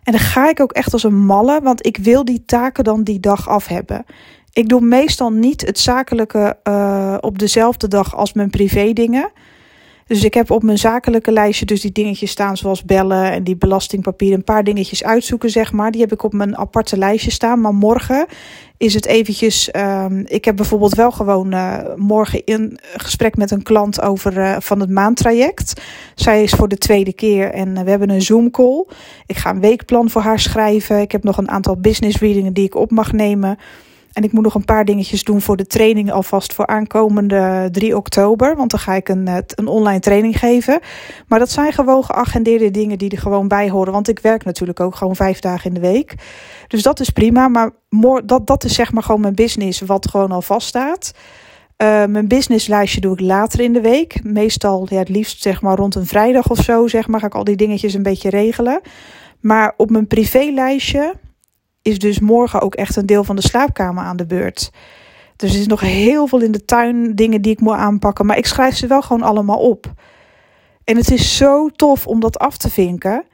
En 0.05 0.13
dan 0.13 0.21
ga 0.21 0.49
ik 0.49 0.61
ook 0.61 0.73
echt 0.73 0.93
als 0.93 1.03
een 1.03 1.25
malle, 1.25 1.61
want 1.63 1.87
ik 1.87 1.97
wil 1.97 2.25
die 2.25 2.45
taken 2.45 2.85
dan 2.85 3.03
die 3.03 3.21
dag 3.21 3.49
af 3.49 3.67
hebben. 3.67 4.05
Ik 4.53 4.69
doe 4.69 4.81
meestal 4.81 5.31
niet 5.31 5.67
het 5.67 5.79
zakelijke 5.79 6.57
uh, 6.69 7.17
op 7.21 7.39
dezelfde 7.39 7.89
dag 7.89 8.17
als 8.17 8.33
mijn 8.33 8.51
privé 8.51 8.93
dingen. 8.93 9.31
Dus 10.07 10.25
ik 10.25 10.35
heb 10.35 10.51
op 10.51 10.63
mijn 10.63 10.79
zakelijke 10.79 11.33
lijstje 11.33 11.67
dus 11.67 11.81
die 11.81 11.93
dingetjes 11.93 12.31
staan 12.31 12.57
zoals 12.57 12.85
bellen 12.85 13.33
en 13.33 13.45
die 13.45 13.57
belastingpapieren. 13.57 14.39
Een 14.39 14.45
paar 14.45 14.65
dingetjes 14.65 15.05
uitzoeken, 15.05 15.51
zeg 15.51 15.73
maar. 15.73 15.91
Die 15.91 16.01
heb 16.01 16.13
ik 16.13 16.23
op 16.23 16.33
mijn 16.33 16.57
aparte 16.57 16.99
lijstje 16.99 17.31
staan. 17.31 17.61
Maar 17.61 17.75
morgen 17.75 18.27
is 18.77 18.95
het 18.95 19.07
eventjes... 19.07 19.71
Um, 19.77 20.25
ik 20.27 20.45
heb 20.45 20.57
bijvoorbeeld 20.57 20.95
wel 20.95 21.11
gewoon 21.11 21.55
uh, 21.55 21.79
morgen 21.97 22.45
in 22.45 22.79
gesprek 22.97 23.37
met 23.37 23.51
een 23.51 23.63
klant 23.63 24.03
over 24.03 24.39
uh, 24.39 24.57
van 24.59 24.81
het 24.81 24.91
maandtraject. 24.91 25.81
Zij 26.15 26.43
is 26.43 26.53
voor 26.53 26.69
de 26.69 26.79
tweede 26.79 27.13
keer 27.13 27.51
en 27.51 27.85
we 27.85 27.91
hebben 27.91 28.11
een 28.11 28.23
Zoom 28.23 28.51
call. 28.51 28.87
Ik 29.27 29.37
ga 29.37 29.51
een 29.51 29.61
weekplan 29.61 30.11
voor 30.11 30.23
haar 30.23 30.41
schrijven. 30.41 31.01
Ik 31.01 31.13
heb 31.13 31.25
nog 31.25 31.37
een 31.37 31.51
aantal 31.51 31.77
business 31.77 32.19
readingen 32.19 32.53
die 32.53 32.65
ik 32.65 32.75
op 32.75 32.91
mag 32.91 33.13
nemen. 33.13 33.59
En 34.15 34.23
ik 34.23 34.33
moet 34.33 34.43
nog 34.43 34.55
een 34.55 34.65
paar 34.65 34.85
dingetjes 34.85 35.25
doen 35.25 35.41
voor 35.41 35.57
de 35.57 35.67
training 35.67 36.13
alvast 36.13 36.55
voor 36.55 36.67
aankomende 36.67 37.69
3 37.73 37.97
oktober. 37.97 38.57
Want 38.57 38.71
dan 38.71 38.81
ga 38.81 38.95
ik 38.95 39.09
een, 39.09 39.29
een 39.55 39.67
online 39.67 40.01
training 40.01 40.39
geven. 40.39 40.81
Maar 41.29 41.39
dat 41.39 41.51
zijn 41.51 41.73
gewoon 41.73 42.05
geagendeerde 42.05 42.71
dingen 42.71 42.99
die 42.99 43.11
er 43.11 43.19
gewoon 43.19 43.49
bij 43.49 43.71
horen. 43.71 43.93
Want 43.93 44.09
ik 44.09 44.19
werk 44.19 44.45
natuurlijk 44.45 44.81
ook 44.81 44.95
gewoon 44.95 45.17
vijf 45.17 45.39
dagen 45.39 45.69
in 45.69 45.75
de 45.75 45.89
week. 45.89 46.15
Dus 46.69 46.83
dat 46.83 47.01
is 47.01 47.11
prima. 47.11 47.49
Maar 47.49 47.71
dat, 48.25 48.47
dat 48.47 48.65
is 48.65 48.75
zeg 48.75 48.93
maar 48.93 49.03
gewoon 49.03 49.21
mijn 49.21 49.35
business 49.35 49.81
wat 49.81 50.11
gewoon 50.11 50.33
al 50.33 50.43
vaststaat. 50.43 51.13
Uh, 51.83 52.05
mijn 52.05 52.29
businesslijstje 52.29 53.01
doe 53.01 53.13
ik 53.13 53.21
later 53.21 53.61
in 53.61 53.73
de 53.73 53.81
week. 53.81 54.25
Meestal 54.25 54.87
ja, 54.91 54.99
het 54.99 55.09
liefst 55.09 55.43
zeg 55.43 55.63
maar 55.63 55.77
rond 55.77 55.95
een 55.95 56.07
vrijdag 56.07 56.51
of 56.51 56.59
zo 56.59 56.87
zeg 56.87 57.09
maar, 57.09 57.21
ga 57.21 57.27
ik 57.27 57.35
al 57.35 57.45
die 57.45 57.57
dingetjes 57.57 57.95
een 57.95 58.03
beetje 58.03 58.31
regelen. 58.31 58.81
Maar 59.41 59.75
op 59.77 59.91
mijn 59.91 60.07
privélijstje 60.07 61.15
is 61.85 61.99
dus 61.99 62.21
morgen 62.21 62.61
ook 62.61 62.75
echt 62.75 62.97
een 62.97 63.07
deel 63.07 63.25
van 63.25 63.37
de 63.37 63.43
slaapkamer 63.43 64.05
aan 64.05 64.17
de 64.17 64.27
beurt. 64.27 64.71
Dus 65.37 65.55
er 65.55 65.61
is 65.61 65.67
nog 65.67 65.81
heel 65.81 66.27
veel 66.27 66.41
in 66.41 66.53
de 66.53 66.65
tuin 66.65 67.15
dingen 67.15 67.43
die 67.43 67.53
ik 67.53 67.61
moet 67.61 67.75
aanpakken. 67.75 68.27
Maar 68.27 68.37
ik 68.37 68.47
schrijf 68.47 68.77
ze 68.77 68.87
wel 68.87 69.03
gewoon 69.03 69.23
allemaal 69.23 69.59
op. 69.59 69.93
En 70.85 70.97
het 70.97 71.11
is 71.11 71.37
zo 71.37 71.69
tof 71.69 72.07
om 72.07 72.21
dat 72.21 72.39
af 72.39 72.57
te 72.57 72.71
vinken. 72.71 73.25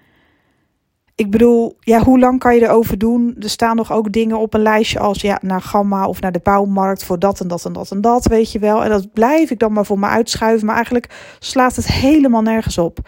Ik 1.20 1.30
bedoel, 1.30 1.76
ja, 1.80 2.02
hoe 2.02 2.18
lang 2.18 2.38
kan 2.38 2.54
je 2.54 2.62
erover 2.62 2.98
doen? 2.98 3.36
Er 3.38 3.50
staan 3.50 3.76
nog 3.76 3.92
ook 3.92 4.12
dingen 4.12 4.38
op 4.38 4.54
een 4.54 4.62
lijstje 4.62 4.98
als 4.98 5.20
ja, 5.20 5.38
naar 5.42 5.62
Gamma 5.62 6.06
of 6.06 6.20
naar 6.20 6.32
de 6.32 6.40
bouwmarkt 6.42 7.04
voor 7.04 7.18
dat 7.18 7.40
en 7.40 7.48
dat 7.48 7.64
en 7.64 7.72
dat 7.72 7.90
en 7.90 8.00
dat, 8.00 8.26
weet 8.26 8.52
je 8.52 8.58
wel. 8.58 8.84
En 8.84 8.90
dat 8.90 9.12
blijf 9.12 9.50
ik 9.50 9.58
dan 9.58 9.72
maar 9.72 9.86
voor 9.86 9.98
me 9.98 10.06
uitschuiven. 10.06 10.66
Maar 10.66 10.74
eigenlijk 10.74 11.36
slaat 11.38 11.76
het 11.76 11.86
helemaal 11.86 12.42
nergens 12.42 12.78
op. 12.78 12.98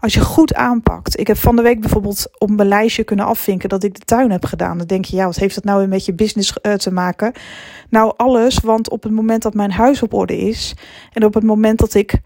Als 0.00 0.14
je 0.14 0.20
goed 0.20 0.54
aanpakt. 0.54 1.18
Ik 1.18 1.26
heb 1.26 1.36
van 1.36 1.56
de 1.56 1.62
week 1.62 1.80
bijvoorbeeld 1.80 2.26
op 2.38 2.50
mijn 2.50 2.68
lijstje 2.68 3.04
kunnen 3.04 3.26
afvinken 3.26 3.68
dat 3.68 3.82
ik 3.82 3.94
de 3.94 4.04
tuin 4.04 4.30
heb 4.30 4.44
gedaan. 4.44 4.78
Dan 4.78 4.86
denk 4.86 5.04
je, 5.04 5.16
ja, 5.16 5.24
wat 5.24 5.36
heeft 5.36 5.54
dat 5.54 5.64
nou 5.64 5.78
weer 5.78 5.88
met 5.88 6.04
je 6.04 6.14
business 6.14 6.56
uh, 6.62 6.72
te 6.72 6.92
maken? 6.92 7.32
Nou, 7.90 8.12
alles, 8.16 8.58
want 8.58 8.90
op 8.90 9.02
het 9.02 9.12
moment 9.12 9.42
dat 9.42 9.54
mijn 9.54 9.72
huis 9.72 10.02
op 10.02 10.14
orde 10.14 10.38
is 10.38 10.74
en 11.12 11.24
op 11.24 11.34
het 11.34 11.44
moment 11.44 11.78
dat 11.78 11.94
ik 11.94 12.20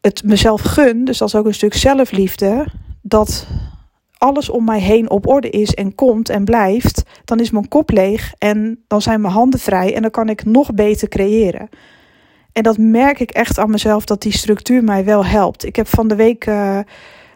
het 0.00 0.22
mezelf 0.24 0.60
gun, 0.60 1.04
dus 1.04 1.18
dat 1.18 1.28
is 1.28 1.34
ook 1.34 1.46
een 1.46 1.54
stuk 1.54 1.74
zelfliefde, 1.74 2.66
dat 3.02 3.46
alles 4.18 4.50
om 4.50 4.64
mij 4.64 4.80
heen 4.80 5.10
op 5.10 5.26
orde 5.26 5.50
is 5.50 5.74
en 5.74 5.94
komt 5.94 6.28
en 6.28 6.44
blijft, 6.44 7.02
dan 7.24 7.40
is 7.40 7.50
mijn 7.50 7.68
kop 7.68 7.90
leeg 7.90 8.34
en 8.38 8.84
dan 8.86 9.02
zijn 9.02 9.20
mijn 9.20 9.32
handen 9.32 9.60
vrij 9.60 9.94
en 9.94 10.02
dan 10.02 10.10
kan 10.10 10.28
ik 10.28 10.44
nog 10.44 10.74
beter 10.74 11.08
creëren. 11.08 11.68
En 12.52 12.62
dat 12.62 12.78
merk 12.78 13.20
ik 13.20 13.30
echt 13.30 13.58
aan 13.58 13.70
mezelf 13.70 14.04
dat 14.04 14.22
die 14.22 14.32
structuur 14.32 14.84
mij 14.84 15.04
wel 15.04 15.24
helpt. 15.24 15.64
Ik 15.64 15.76
heb 15.76 15.86
van 15.86 16.08
de 16.08 16.14
week, 16.14 16.46
uh, 16.46 16.78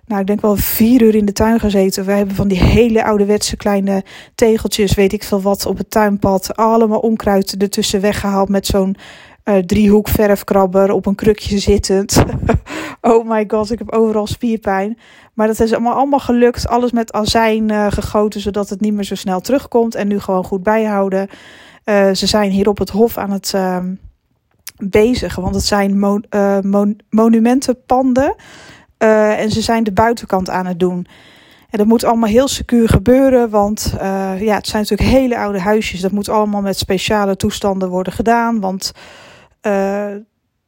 nou 0.06 0.20
ik 0.20 0.26
denk 0.26 0.40
wel 0.40 0.56
vier 0.56 1.02
uur 1.02 1.14
in 1.14 1.24
de 1.24 1.32
tuin 1.32 1.60
gezeten. 1.60 2.04
We 2.04 2.12
hebben 2.12 2.34
van 2.34 2.48
die 2.48 2.62
hele 2.62 3.04
ouderwetse 3.04 3.56
kleine 3.56 4.04
tegeltjes, 4.34 4.94
weet 4.94 5.12
ik 5.12 5.22
veel 5.22 5.40
wat, 5.40 5.66
op 5.66 5.78
het 5.78 5.90
tuinpad. 5.90 6.56
Allemaal 6.56 6.98
onkruid 6.98 7.62
ertussen 7.62 8.00
weggehaald 8.00 8.48
met 8.48 8.66
zo'n 8.66 8.96
uh, 9.44 9.56
driehoek 9.56 10.08
verfkrabber 10.08 10.92
op 10.92 11.06
een 11.06 11.14
krukje 11.14 11.58
zittend. 11.58 12.22
oh 13.00 13.28
my 13.28 13.44
god, 13.48 13.70
ik 13.70 13.78
heb 13.78 13.92
overal 13.92 14.26
spierpijn. 14.26 14.98
Maar 15.34 15.46
dat 15.46 15.60
is 15.60 15.72
allemaal, 15.72 15.94
allemaal 15.94 16.18
gelukt. 16.18 16.68
Alles 16.68 16.92
met 16.92 17.12
azijn 17.12 17.70
uh, 17.70 17.86
gegoten, 17.90 18.40
zodat 18.40 18.68
het 18.68 18.80
niet 18.80 18.92
meer 18.92 19.04
zo 19.04 19.14
snel 19.14 19.40
terugkomt. 19.40 19.94
En 19.94 20.08
nu 20.08 20.20
gewoon 20.20 20.44
goed 20.44 20.62
bijhouden. 20.62 21.28
Uh, 21.84 22.10
ze 22.12 22.26
zijn 22.26 22.50
hier 22.50 22.68
op 22.68 22.78
het 22.78 22.90
Hof 22.90 23.18
aan 23.18 23.30
het 23.30 23.52
uh, 23.54 23.78
bezig. 24.76 25.34
Want 25.34 25.54
het 25.54 25.64
zijn 25.64 25.98
mon 25.98 26.24
mon 26.62 27.00
monumentenpanden. 27.10 28.34
en 28.98 29.50
ze 29.50 29.60
zijn 29.60 29.84
de 29.84 29.92
buitenkant 29.92 30.50
aan 30.50 30.66
het 30.66 30.80
doen. 30.80 31.06
En 31.70 31.78
dat 31.78 31.86
moet 31.86 32.04
allemaal 32.04 32.28
heel 32.28 32.48
secuur 32.48 32.88
gebeuren, 32.88 33.50
want 33.50 33.94
ja, 34.38 34.54
het 34.54 34.66
zijn 34.66 34.82
natuurlijk 34.82 35.10
hele 35.10 35.38
oude 35.38 35.60
huisjes. 35.60 36.00
Dat 36.00 36.12
moet 36.12 36.28
allemaal 36.28 36.60
met 36.60 36.78
speciale 36.78 37.36
toestanden 37.36 37.88
worden 37.88 38.12
gedaan, 38.12 38.60
want 38.60 38.92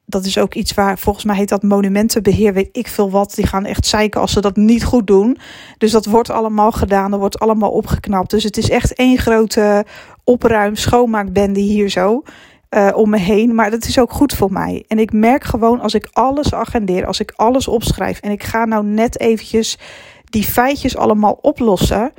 dat 0.07 0.25
is 0.25 0.39
ook 0.39 0.55
iets 0.55 0.75
waar, 0.75 0.99
volgens 0.99 1.25
mij 1.25 1.37
heet 1.37 1.49
dat 1.49 1.63
monumentenbeheer, 1.63 2.53
weet 2.53 2.69
ik 2.73 2.89
veel 2.89 3.11
wat. 3.11 3.35
Die 3.35 3.47
gaan 3.47 3.65
echt 3.65 3.87
zeiken 3.87 4.21
als 4.21 4.33
ze 4.33 4.41
dat 4.41 4.57
niet 4.57 4.85
goed 4.85 5.07
doen. 5.07 5.39
Dus 5.79 5.91
dat 5.91 6.05
wordt 6.05 6.31
allemaal 6.31 6.73
gedaan, 6.73 7.13
er 7.13 7.19
wordt 7.19 7.39
allemaal 7.39 7.71
opgeknapt. 7.71 8.31
Dus 8.31 8.45
het 8.45 8.57
is 8.57 8.71
echt 8.71 8.95
één 8.95 9.19
grote 9.19 9.85
opruim, 10.25 10.75
schoonmaakbende 10.75 11.61
hier 11.61 11.89
zo. 11.89 12.23
Uh, 12.71 12.91
om 12.95 13.11
me 13.11 13.19
heen, 13.19 13.55
maar 13.55 13.71
dat 13.71 13.85
is 13.85 13.99
ook 13.99 14.13
goed 14.13 14.35
voor 14.35 14.53
mij. 14.53 14.85
En 14.89 14.99
ik 14.99 15.13
merk 15.13 15.45
gewoon 15.45 15.81
als 15.81 15.95
ik 15.95 16.09
alles 16.13 16.55
agendeer, 16.55 17.07
als 17.07 17.21
ik 17.21 17.33
alles 17.37 17.69
opschrijf 17.69 18.21
en 18.21 18.31
ik 18.31 18.43
ga 18.43 18.65
nou 18.65 18.85
net 18.85 19.21
eventjes 19.21 19.79
die 20.25 20.45
feitjes 20.45 20.97
allemaal 20.97 21.39
oplossen, 21.41 22.13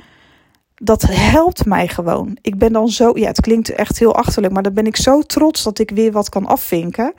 dat 0.74 1.02
helpt 1.10 1.64
mij 1.64 1.88
gewoon. 1.88 2.38
Ik 2.40 2.58
ben 2.58 2.72
dan 2.72 2.88
zo, 2.88 3.10
ja, 3.14 3.26
het 3.26 3.40
klinkt 3.40 3.70
echt 3.70 3.98
heel 3.98 4.14
achterlijk, 4.14 4.52
maar 4.52 4.62
dan 4.62 4.74
ben 4.74 4.86
ik 4.86 4.96
zo 4.96 5.20
trots 5.20 5.62
dat 5.62 5.78
ik 5.78 5.90
weer 5.90 6.12
wat 6.12 6.28
kan 6.28 6.46
afvinken. 6.46 7.14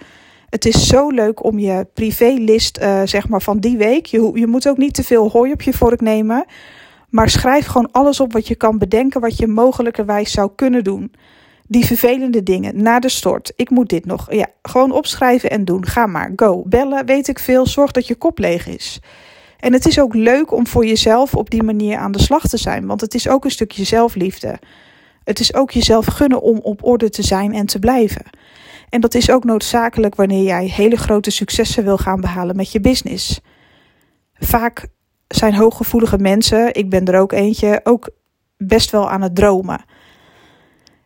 Het 0.49 0.65
is 0.65 0.87
zo 0.87 1.09
leuk 1.09 1.43
om 1.43 1.59
je 1.59 1.87
privélist, 1.93 2.79
uh, 2.81 3.01
zeg 3.05 3.27
maar, 3.27 3.41
van 3.41 3.59
die 3.59 3.77
week. 3.77 4.05
Je, 4.05 4.31
je 4.33 4.47
moet 4.47 4.67
ook 4.67 4.77
niet 4.77 4.93
te 4.93 5.03
veel 5.03 5.29
hooi 5.29 5.51
op 5.51 5.61
je 5.61 5.73
vork 5.73 6.01
nemen. 6.01 6.45
Maar 7.09 7.29
schrijf 7.29 7.65
gewoon 7.65 7.91
alles 7.91 8.19
op 8.19 8.33
wat 8.33 8.47
je 8.47 8.55
kan 8.55 8.77
bedenken, 8.77 9.21
wat 9.21 9.37
je 9.37 9.47
mogelijkerwijs 9.47 10.31
zou 10.31 10.51
kunnen 10.55 10.83
doen. 10.83 11.11
Die 11.67 11.85
vervelende 11.85 12.43
dingen 12.43 12.81
na 12.81 12.99
de 12.99 13.09
stort. 13.09 13.53
Ik 13.55 13.69
moet 13.69 13.89
dit 13.89 14.05
nog. 14.05 14.33
Ja, 14.33 14.47
gewoon 14.61 14.91
opschrijven 14.91 15.49
en 15.49 15.65
doen. 15.65 15.85
Ga 15.85 16.05
maar. 16.05 16.31
Go. 16.35 16.63
Bellen, 16.65 17.05
weet 17.05 17.27
ik 17.27 17.39
veel. 17.39 17.65
Zorg 17.65 17.91
dat 17.91 18.07
je 18.07 18.15
kop 18.15 18.39
leeg 18.39 18.67
is. 18.67 18.99
En 19.59 19.73
het 19.73 19.85
is 19.85 19.99
ook 19.99 20.13
leuk 20.13 20.51
om 20.51 20.67
voor 20.67 20.85
jezelf 20.85 21.35
op 21.35 21.49
die 21.49 21.63
manier 21.63 21.97
aan 21.97 22.11
de 22.11 22.21
slag 22.21 22.47
te 22.47 22.57
zijn, 22.57 22.85
want 22.85 23.01
het 23.01 23.13
is 23.13 23.27
ook 23.27 23.45
een 23.45 23.51
stukje 23.51 23.83
zelfliefde. 23.83 24.59
Het 25.23 25.39
is 25.39 25.53
ook 25.53 25.71
jezelf 25.71 26.05
gunnen 26.05 26.41
om 26.41 26.59
op 26.61 26.83
orde 26.83 27.09
te 27.09 27.23
zijn 27.23 27.53
en 27.53 27.65
te 27.65 27.79
blijven. 27.79 28.25
En 28.89 29.01
dat 29.01 29.13
is 29.13 29.31
ook 29.31 29.43
noodzakelijk 29.43 30.15
wanneer 30.15 30.43
jij 30.43 30.65
hele 30.65 30.95
grote 30.95 31.31
successen 31.31 31.83
wil 31.83 31.97
gaan 31.97 32.21
behalen 32.21 32.55
met 32.55 32.71
je 32.71 32.79
business. 32.79 33.39
Vaak 34.33 34.87
zijn 35.27 35.55
hooggevoelige 35.55 36.17
mensen, 36.17 36.73
ik 36.73 36.89
ben 36.89 37.05
er 37.05 37.19
ook 37.19 37.31
eentje, 37.31 37.79
ook 37.83 38.09
best 38.57 38.91
wel 38.91 39.09
aan 39.09 39.21
het 39.21 39.35
dromen. 39.35 39.81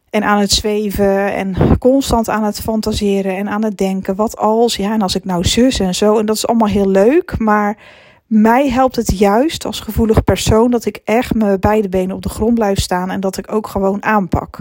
En 0.09 0.23
aan 0.23 0.39
het 0.39 0.51
zweven 0.51 1.33
en 1.33 1.77
constant 1.77 2.29
aan 2.29 2.43
het 2.43 2.61
fantaseren 2.61 3.37
en 3.37 3.49
aan 3.49 3.63
het 3.63 3.77
denken. 3.77 4.15
Wat 4.15 4.37
als, 4.37 4.75
ja, 4.75 4.93
en 4.93 5.01
als 5.01 5.15
ik 5.15 5.25
nou 5.25 5.43
zus 5.43 5.79
en 5.79 5.95
zo. 5.95 6.17
En 6.19 6.25
dat 6.25 6.35
is 6.35 6.47
allemaal 6.47 6.67
heel 6.67 6.89
leuk, 6.89 7.37
maar 7.37 7.77
mij 8.25 8.69
helpt 8.69 8.95
het 8.95 9.17
juist 9.19 9.65
als 9.65 9.79
gevoelig 9.79 10.23
persoon 10.23 10.71
dat 10.71 10.85
ik 10.85 11.01
echt 11.03 11.33
mijn 11.33 11.59
beide 11.59 11.89
benen 11.89 12.15
op 12.15 12.21
de 12.21 12.29
grond 12.29 12.53
blijf 12.53 12.79
staan 12.79 13.09
en 13.09 13.19
dat 13.19 13.37
ik 13.37 13.51
ook 13.51 13.67
gewoon 13.67 14.03
aanpak. 14.03 14.59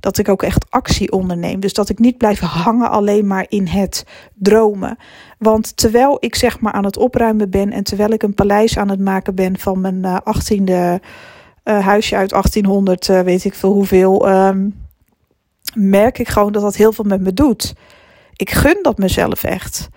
Dat 0.00 0.18
ik 0.18 0.28
ook 0.28 0.42
echt 0.42 0.66
actie 0.70 1.12
onderneem. 1.12 1.60
Dus 1.60 1.72
dat 1.72 1.88
ik 1.88 1.98
niet 1.98 2.18
blijf 2.18 2.40
hangen 2.40 2.90
alleen 2.90 3.26
maar 3.26 3.46
in 3.48 3.66
het 3.66 4.06
dromen. 4.34 4.98
Want 5.38 5.76
terwijl 5.76 6.16
ik 6.20 6.34
zeg 6.34 6.60
maar 6.60 6.72
aan 6.72 6.84
het 6.84 6.96
opruimen 6.96 7.50
ben 7.50 7.72
en 7.72 7.84
terwijl 7.84 8.10
ik 8.10 8.22
een 8.22 8.34
paleis 8.34 8.78
aan 8.78 8.88
het 8.88 9.00
maken 9.00 9.34
ben 9.34 9.58
van 9.58 9.80
mijn 9.80 10.04
uh, 10.04 10.16
18e 10.16 10.64
uh, 11.68 11.86
huisje 11.86 12.16
uit 12.16 12.30
1800, 12.30 13.08
uh, 13.08 13.20
weet 13.20 13.44
ik 13.44 13.54
veel 13.54 13.72
hoeveel, 13.72 14.28
um, 14.28 14.86
merk 15.74 16.18
ik 16.18 16.28
gewoon 16.28 16.52
dat 16.52 16.62
dat 16.62 16.76
heel 16.76 16.92
veel 16.92 17.04
met 17.04 17.20
me 17.20 17.32
doet. 17.32 17.74
Ik 18.36 18.50
gun 18.50 18.78
dat 18.82 18.98
mezelf 18.98 19.44
echt 19.44 19.88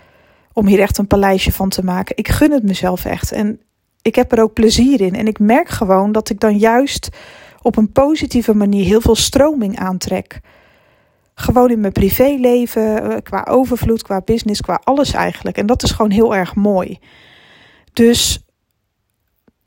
om 0.53 0.67
hier 0.67 0.79
echt 0.79 0.97
een 0.97 1.07
paleisje 1.07 1.51
van 1.51 1.69
te 1.69 1.83
maken. 1.83 2.17
Ik 2.17 2.27
gun 2.27 2.51
het 2.51 2.63
mezelf 2.63 3.05
echt. 3.05 3.31
En 3.31 3.59
ik 4.01 4.15
heb 4.15 4.31
er 4.31 4.41
ook 4.41 4.53
plezier 4.53 5.01
in. 5.01 5.15
En 5.15 5.27
ik 5.27 5.39
merk 5.39 5.69
gewoon 5.69 6.11
dat 6.11 6.29
ik 6.29 6.39
dan 6.39 6.57
juist 6.57 7.09
op 7.61 7.77
een 7.77 7.91
positieve 7.91 8.53
manier 8.53 8.85
heel 8.85 9.01
veel 9.01 9.15
stroming 9.15 9.79
aantrek. 9.79 10.39
Gewoon 11.35 11.69
in 11.69 11.79
mijn 11.79 11.93
privéleven, 11.93 13.11
eh, 13.11 13.17
qua 13.23 13.45
overvloed, 13.49 14.03
qua 14.03 14.21
business, 14.25 14.61
qua 14.61 14.81
alles 14.83 15.13
eigenlijk. 15.13 15.57
En 15.57 15.65
dat 15.65 15.83
is 15.83 15.91
gewoon 15.91 16.11
heel 16.11 16.35
erg 16.35 16.55
mooi. 16.55 16.99
Dus 17.93 18.45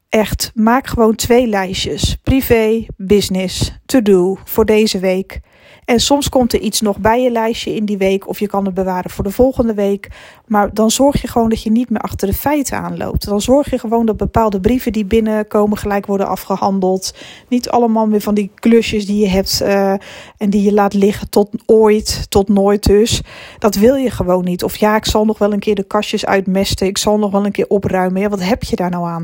echt, 0.08 0.50
maak 0.54 0.86
gewoon 0.86 1.14
twee 1.14 1.46
lijstjes: 1.46 2.16
privé, 2.22 2.86
business, 2.96 3.78
to 3.86 4.02
do 4.02 4.38
voor 4.44 4.64
deze 4.64 4.98
week. 4.98 5.40
En 5.84 6.00
soms 6.00 6.28
komt 6.28 6.52
er 6.52 6.60
iets 6.60 6.80
nog 6.80 6.98
bij 6.98 7.22
je 7.22 7.30
lijstje 7.30 7.74
in 7.74 7.84
die 7.84 7.98
week, 7.98 8.28
of 8.28 8.38
je 8.38 8.46
kan 8.46 8.64
het 8.64 8.74
bewaren 8.74 9.10
voor 9.10 9.24
de 9.24 9.30
volgende 9.30 9.74
week. 9.74 10.08
Maar 10.46 10.74
dan 10.74 10.90
zorg 10.90 11.22
je 11.22 11.28
gewoon 11.28 11.48
dat 11.48 11.62
je 11.62 11.70
niet 11.70 11.90
meer 11.90 12.00
achter 12.00 12.28
de 12.28 12.34
feiten 12.34 12.78
aanloopt. 12.78 13.24
Dan 13.24 13.40
zorg 13.40 13.70
je 13.70 13.78
gewoon 13.78 14.06
dat 14.06 14.16
bepaalde 14.16 14.60
brieven 14.60 14.92
die 14.92 15.04
binnenkomen 15.04 15.78
gelijk 15.78 16.06
worden 16.06 16.28
afgehandeld. 16.28 17.14
Niet 17.48 17.68
allemaal 17.68 18.06
meer 18.06 18.20
van 18.20 18.34
die 18.34 18.50
klusjes 18.54 19.06
die 19.06 19.20
je 19.20 19.28
hebt 19.28 19.60
uh, 19.62 19.90
en 20.36 20.50
die 20.50 20.62
je 20.62 20.72
laat 20.72 20.94
liggen 20.94 21.30
tot 21.30 21.48
ooit, 21.66 22.26
tot 22.28 22.48
nooit 22.48 22.82
dus. 22.82 23.22
Dat 23.58 23.74
wil 23.74 23.94
je 23.94 24.10
gewoon 24.10 24.44
niet. 24.44 24.64
Of 24.64 24.76
ja, 24.76 24.96
ik 24.96 25.04
zal 25.04 25.24
nog 25.24 25.38
wel 25.38 25.52
een 25.52 25.58
keer 25.58 25.74
de 25.74 25.82
kastjes 25.82 26.26
uitmesten. 26.26 26.86
Ik 26.86 26.98
zal 26.98 27.18
nog 27.18 27.30
wel 27.30 27.44
een 27.44 27.52
keer 27.52 27.68
opruimen. 27.68 28.20
Ja, 28.20 28.28
wat 28.28 28.42
heb 28.42 28.62
je 28.62 28.76
daar 28.76 28.90
nou 28.90 29.06
aan? 29.06 29.22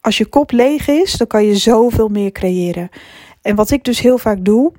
Als 0.00 0.18
je 0.18 0.26
kop 0.26 0.50
leeg 0.50 0.88
is, 0.88 1.12
dan 1.12 1.26
kan 1.26 1.44
je 1.44 1.56
zoveel 1.56 2.08
meer 2.08 2.32
creëren. 2.32 2.88
En 3.42 3.56
wat 3.56 3.70
ik 3.70 3.84
dus 3.84 4.00
heel 4.00 4.18
vaak 4.18 4.44
doe, 4.44 4.72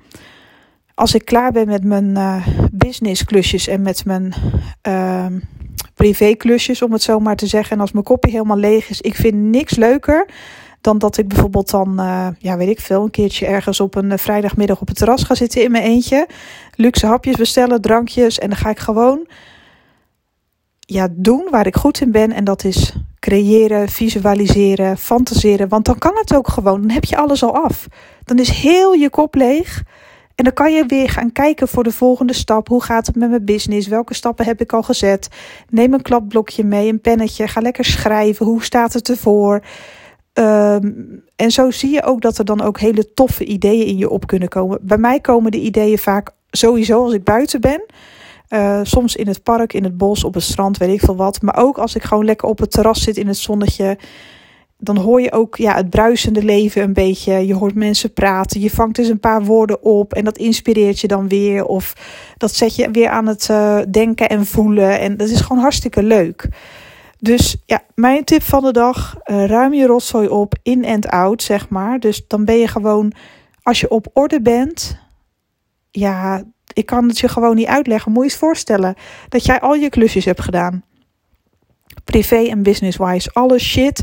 als 0.94 1.14
ik 1.14 1.24
klaar 1.24 1.52
ben 1.52 1.66
met 1.66 1.84
mijn 1.84 2.08
uh, 2.10 2.46
business 2.72 3.24
klusjes 3.24 3.66
en 3.66 3.82
met 3.82 4.04
mijn 4.04 4.34
uh, 4.88 5.26
privé 5.94 6.34
klusjes, 6.34 6.82
om 6.82 6.92
het 6.92 7.02
zo 7.02 7.18
maar 7.18 7.36
te 7.36 7.46
zeggen. 7.46 7.76
En 7.76 7.80
als 7.80 7.92
mijn 7.92 8.04
kopje 8.04 8.30
helemaal 8.30 8.56
leeg 8.56 8.88
is, 8.88 9.00
ik 9.00 9.14
vind 9.14 9.34
niks 9.34 9.76
leuker 9.76 10.26
dan 10.80 10.98
dat 10.98 11.16
ik 11.16 11.28
bijvoorbeeld 11.28 11.70
dan, 11.70 12.00
uh, 12.00 12.28
ja 12.38 12.56
weet 12.56 12.68
ik 12.68 12.80
veel, 12.80 13.02
een 13.02 13.10
keertje 13.10 13.46
ergens 13.46 13.80
op 13.80 13.94
een 13.94 14.18
vrijdagmiddag 14.18 14.80
op 14.80 14.88
het 14.88 14.96
terras 14.96 15.22
ga 15.22 15.34
zitten 15.34 15.62
in 15.62 15.70
mijn 15.70 15.84
eentje. 15.84 16.28
Luxe 16.74 17.06
hapjes 17.06 17.36
bestellen, 17.36 17.80
drankjes 17.80 18.38
en 18.38 18.48
dan 18.48 18.58
ga 18.58 18.70
ik 18.70 18.78
gewoon 18.78 19.26
ja, 20.86 21.08
doen 21.10 21.48
waar 21.50 21.66
ik 21.66 21.76
goed 21.76 22.00
in 22.00 22.10
ben. 22.10 22.32
En 22.32 22.44
dat 22.44 22.64
is 22.64 22.96
creëren, 23.18 23.88
visualiseren, 23.88 24.98
fantaseren. 24.98 25.68
Want 25.68 25.84
dan 25.84 25.98
kan 25.98 26.12
het 26.14 26.34
ook 26.34 26.48
gewoon. 26.48 26.80
Dan 26.80 26.90
heb 26.90 27.04
je 27.04 27.16
alles 27.16 27.42
al 27.42 27.54
af. 27.54 27.86
Dan 28.24 28.38
is 28.38 28.48
heel 28.48 28.92
je 28.92 29.10
kop 29.10 29.34
leeg. 29.34 29.82
En 30.34 30.44
dan 30.44 30.52
kan 30.52 30.72
je 30.72 30.86
weer 30.86 31.08
gaan 31.08 31.32
kijken 31.32 31.68
voor 31.68 31.84
de 31.84 31.92
volgende 31.92 32.32
stap. 32.32 32.68
Hoe 32.68 32.82
gaat 32.82 33.06
het 33.06 33.16
met 33.16 33.30
mijn 33.30 33.44
business? 33.44 33.88
Welke 33.88 34.14
stappen 34.14 34.44
heb 34.44 34.60
ik 34.60 34.72
al 34.72 34.82
gezet? 34.82 35.28
Neem 35.70 35.92
een 35.92 36.02
kladblokje 36.02 36.64
mee, 36.64 36.88
een 36.88 37.00
pennetje. 37.00 37.48
Ga 37.48 37.60
lekker 37.60 37.84
schrijven. 37.84 38.46
Hoe 38.46 38.62
staat 38.62 38.92
het 38.92 39.08
ervoor? 39.08 39.62
Um, 40.38 41.22
en 41.36 41.50
zo 41.50 41.70
zie 41.70 41.90
je 41.90 42.02
ook 42.02 42.20
dat 42.20 42.38
er 42.38 42.44
dan 42.44 42.60
ook 42.60 42.80
hele 42.80 43.12
toffe 43.14 43.44
ideeën 43.44 43.86
in 43.86 43.96
je 43.96 44.10
op 44.10 44.26
kunnen 44.26 44.48
komen. 44.48 44.78
Bij 44.82 44.98
mij 44.98 45.20
komen 45.20 45.50
de 45.50 45.60
ideeën 45.60 45.98
vaak 45.98 46.30
sowieso 46.50 47.04
als 47.04 47.12
ik 47.12 47.24
buiten 47.24 47.60
ben. 47.60 47.84
Uh, 48.48 48.80
soms 48.82 49.16
in 49.16 49.26
het 49.26 49.42
park, 49.42 49.72
in 49.72 49.84
het 49.84 49.96
bos, 49.96 50.24
op 50.24 50.34
het 50.34 50.42
strand, 50.42 50.76
weet 50.76 50.92
ik 50.92 51.00
veel 51.00 51.16
wat. 51.16 51.42
Maar 51.42 51.56
ook 51.56 51.78
als 51.78 51.94
ik 51.94 52.02
gewoon 52.02 52.24
lekker 52.24 52.48
op 52.48 52.58
het 52.58 52.70
terras 52.70 53.02
zit 53.02 53.16
in 53.16 53.26
het 53.26 53.36
zonnetje 53.36 53.98
dan 54.78 54.96
hoor 54.96 55.20
je 55.20 55.32
ook 55.32 55.56
ja, 55.56 55.74
het 55.74 55.90
bruisende 55.90 56.42
leven 56.42 56.82
een 56.82 56.92
beetje. 56.92 57.46
Je 57.46 57.54
hoort 57.54 57.74
mensen 57.74 58.12
praten. 58.12 58.60
Je 58.60 58.70
vangt 58.70 58.96
dus 58.96 59.08
een 59.08 59.20
paar 59.20 59.44
woorden 59.44 59.82
op. 59.82 60.14
En 60.14 60.24
dat 60.24 60.38
inspireert 60.38 61.00
je 61.00 61.06
dan 61.06 61.28
weer. 61.28 61.64
Of 61.64 61.92
dat 62.36 62.54
zet 62.54 62.76
je 62.76 62.90
weer 62.90 63.08
aan 63.08 63.26
het 63.26 63.48
uh, 63.50 63.78
denken 63.90 64.28
en 64.28 64.46
voelen. 64.46 65.00
En 65.00 65.16
dat 65.16 65.28
is 65.28 65.40
gewoon 65.40 65.62
hartstikke 65.62 66.02
leuk. 66.02 66.48
Dus 67.18 67.56
ja, 67.66 67.82
mijn 67.94 68.24
tip 68.24 68.42
van 68.42 68.62
de 68.62 68.72
dag: 68.72 69.16
uh, 69.24 69.44
ruim 69.44 69.74
je 69.74 69.86
rotzooi 69.86 70.28
op, 70.28 70.54
in 70.62 70.84
en 70.84 71.00
out, 71.00 71.42
zeg 71.42 71.68
maar. 71.68 72.00
Dus 72.00 72.26
dan 72.26 72.44
ben 72.44 72.58
je 72.58 72.68
gewoon, 72.68 73.12
als 73.62 73.80
je 73.80 73.90
op 73.90 74.06
orde 74.12 74.42
bent. 74.42 75.02
Ja, 75.90 76.42
ik 76.72 76.86
kan 76.86 77.08
het 77.08 77.18
je 77.18 77.28
gewoon 77.28 77.56
niet 77.56 77.66
uitleggen. 77.66 78.12
Moet 78.12 78.24
je 78.24 78.30
eens 78.30 78.38
voorstellen 78.38 78.94
dat 79.28 79.44
jij 79.44 79.60
al 79.60 79.74
je 79.74 79.88
klusjes 79.88 80.24
hebt 80.24 80.40
gedaan. 80.40 80.84
Privé 82.04 82.36
en 82.36 82.62
business-wise. 82.62 83.30
Alle 83.32 83.58
shit 83.58 84.02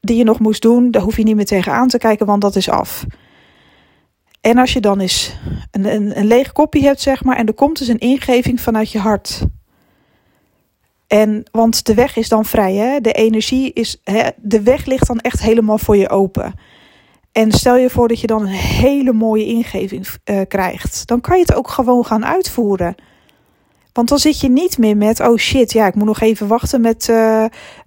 die 0.00 0.16
je 0.16 0.24
nog 0.24 0.38
moest 0.38 0.62
doen, 0.62 0.90
daar 0.90 1.02
hoef 1.02 1.16
je 1.16 1.22
niet 1.22 1.36
meer 1.36 1.44
tegenaan 1.44 1.88
te 1.88 1.98
kijken, 1.98 2.26
want 2.26 2.40
dat 2.40 2.56
is 2.56 2.68
af. 2.68 3.06
En 4.40 4.58
als 4.58 4.72
je 4.72 4.80
dan 4.80 5.00
eens 5.00 5.36
een, 5.70 5.84
een, 5.84 6.18
een 6.18 6.26
leeg 6.26 6.52
kopje 6.52 6.82
hebt, 6.82 7.00
zeg 7.00 7.24
maar, 7.24 7.36
en 7.36 7.46
er 7.46 7.54
komt 7.54 7.78
dus 7.78 7.88
een 7.88 7.98
ingeving 7.98 8.60
vanuit 8.60 8.90
je 8.90 8.98
hart. 8.98 9.42
En, 11.06 11.42
want 11.50 11.86
de 11.86 11.94
weg 11.94 12.16
is 12.16 12.28
dan 12.28 12.44
vrij, 12.44 12.74
hè? 12.74 13.00
de 13.00 13.12
energie 13.12 13.72
is, 13.72 14.00
hè? 14.04 14.28
de 14.36 14.62
weg 14.62 14.84
ligt 14.84 15.06
dan 15.06 15.20
echt 15.20 15.40
helemaal 15.40 15.78
voor 15.78 15.96
je 15.96 16.08
open. 16.08 16.54
En 17.32 17.52
stel 17.52 17.76
je 17.76 17.90
voor 17.90 18.08
dat 18.08 18.20
je 18.20 18.26
dan 18.26 18.42
een 18.42 18.46
hele 18.48 19.12
mooie 19.12 19.46
ingeving 19.46 20.06
uh, 20.24 20.40
krijgt, 20.48 21.06
dan 21.06 21.20
kan 21.20 21.36
je 21.36 21.42
het 21.42 21.54
ook 21.54 21.68
gewoon 21.68 22.06
gaan 22.06 22.24
uitvoeren. 22.24 22.94
Want 23.92 24.08
dan 24.08 24.18
zit 24.18 24.40
je 24.40 24.48
niet 24.48 24.78
meer 24.78 24.96
met, 24.96 25.20
oh 25.20 25.36
shit, 25.36 25.72
ja, 25.72 25.86
ik 25.86 25.94
moet 25.94 26.06
nog 26.06 26.20
even 26.20 26.46
wachten 26.46 26.80
met 26.80 27.08
uh, 27.10 27.44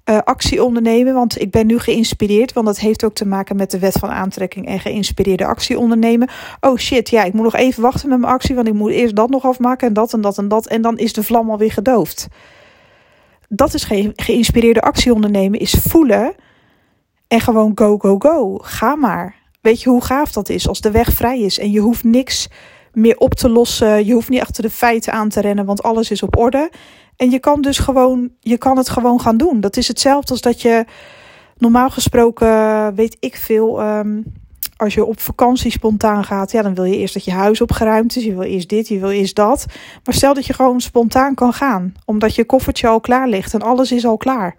uh, 0.10 0.18
actie 0.24 0.64
ondernemen. 0.64 1.14
Want 1.14 1.42
ik 1.42 1.52
ben 1.52 1.68
nu 1.68 1.80
geïnspireerd. 1.80 2.54
Want 2.54 2.66
dat 2.66 2.80
heeft 2.80 3.04
ook 3.04 3.14
te 3.14 3.28
maken 3.28 3.56
met 3.56 3.72
de 3.72 3.80
wet 3.80 3.94
van 3.94 4.10
aantrekking 4.10 4.68
en 4.68 4.80
geïnspireerde 4.80 5.46
actie 5.46 5.80
ondernemen. 5.80 6.30
Oh 6.60 6.78
shit, 6.78 7.10
ja, 7.10 7.24
ik 7.24 7.34
moet 7.34 7.44
nog 7.44 7.56
even 7.56 7.82
wachten 7.82 8.10
met 8.10 8.20
mijn 8.20 8.34
actie. 8.34 8.56
Want 8.56 8.68
ik 8.68 8.74
moet 8.74 8.92
eerst 8.92 9.16
dat 9.16 9.30
nog 9.30 9.44
afmaken 9.44 9.88
en 9.88 9.94
dat 9.94 10.14
en 10.14 10.22
dat 10.22 10.38
en 10.38 10.48
dat. 10.48 10.68
En 10.68 10.82
dan 10.82 10.98
is 10.98 11.14
de 11.14 11.24
vlam 11.24 11.50
alweer 11.50 11.72
gedoofd. 11.72 12.28
Dat 13.50 13.74
is 13.74 13.84
geen 13.84 14.12
geïnspireerde 14.16 14.82
actie 14.82 15.14
ondernemen, 15.14 15.60
is 15.60 15.72
voelen 15.72 16.36
en 17.28 17.42
gewoon 17.42 17.72
go, 17.76 17.98
go, 17.98 18.16
go. 18.20 18.58
Ga 18.58 18.96
maar. 18.96 19.36
Weet 19.62 19.82
je 19.82 19.90
hoe 19.90 20.04
gaaf 20.04 20.32
dat 20.32 20.50
is 20.50 20.68
als 20.68 20.82
de 20.82 20.92
weg 20.92 21.14
vrij 21.14 21.40
is 21.40 21.60
en 21.60 21.72
je 21.72 21.80
hoeft 21.80 22.04
niks 22.04 22.48
meer 22.94 23.18
op 23.18 23.34
te 23.34 23.50
lossen. 23.50 24.06
Je 24.06 24.14
hoeft 24.14 24.30
niet 24.30 24.42
achter 24.42 24.64
de 24.64 24.70
feiten 24.70 25.14
aan 25.14 25.30
te 25.30 25.42
rennen, 25.42 25.66
want 25.66 25.84
alles 25.84 26.12
is 26.12 26.24
op 26.24 26.38
orde. 26.38 26.72
En 27.16 27.30
je 27.30 27.40
kan 27.40 27.62
dus 27.62 27.78
gewoon, 27.78 28.30
je 28.40 28.58
kan 28.58 28.78
het 28.78 28.90
gewoon 28.90 29.22
gaan 29.22 29.38
doen. 29.38 29.62
Dat 29.62 29.78
is 29.78 29.88
hetzelfde 29.88 30.32
als 30.32 30.42
dat 30.42 30.62
je 30.62 30.86
normaal 31.58 31.90
gesproken, 31.90 32.96
weet 32.96 33.18
ik 33.20 33.36
veel, 33.36 33.82
ehm, 33.82 34.22
als 34.78 34.94
je 34.94 35.06
op 35.06 35.20
vakantie 35.20 35.72
spontaan 35.72 36.24
gaat, 36.24 36.52
ja, 36.52 36.62
dan 36.62 36.76
wil 36.76 36.84
je 36.84 36.98
eerst 36.98 37.14
dat 37.14 37.26
je 37.26 37.32
huis 37.32 37.62
opgeruimd 37.62 38.16
is. 38.16 38.24
Je 38.24 38.34
wil 38.34 38.42
eerst 38.42 38.70
dit, 38.70 38.88
je 38.88 39.00
wil 39.00 39.10
eerst 39.10 39.36
dat. 39.36 39.66
Maar 40.04 40.14
stel 40.14 40.34
dat 40.34 40.46
je 40.46 40.54
gewoon 40.54 40.82
spontaan 40.82 41.36
kan 41.36 41.54
gaan, 41.54 41.94
omdat 42.06 42.36
je 42.36 42.46
koffertje 42.46 42.88
al 42.88 43.00
klaar 43.00 43.28
ligt 43.28 43.54
en 43.54 43.62
alles 43.62 43.92
is 43.92 44.06
al 44.06 44.18
klaar. 44.18 44.56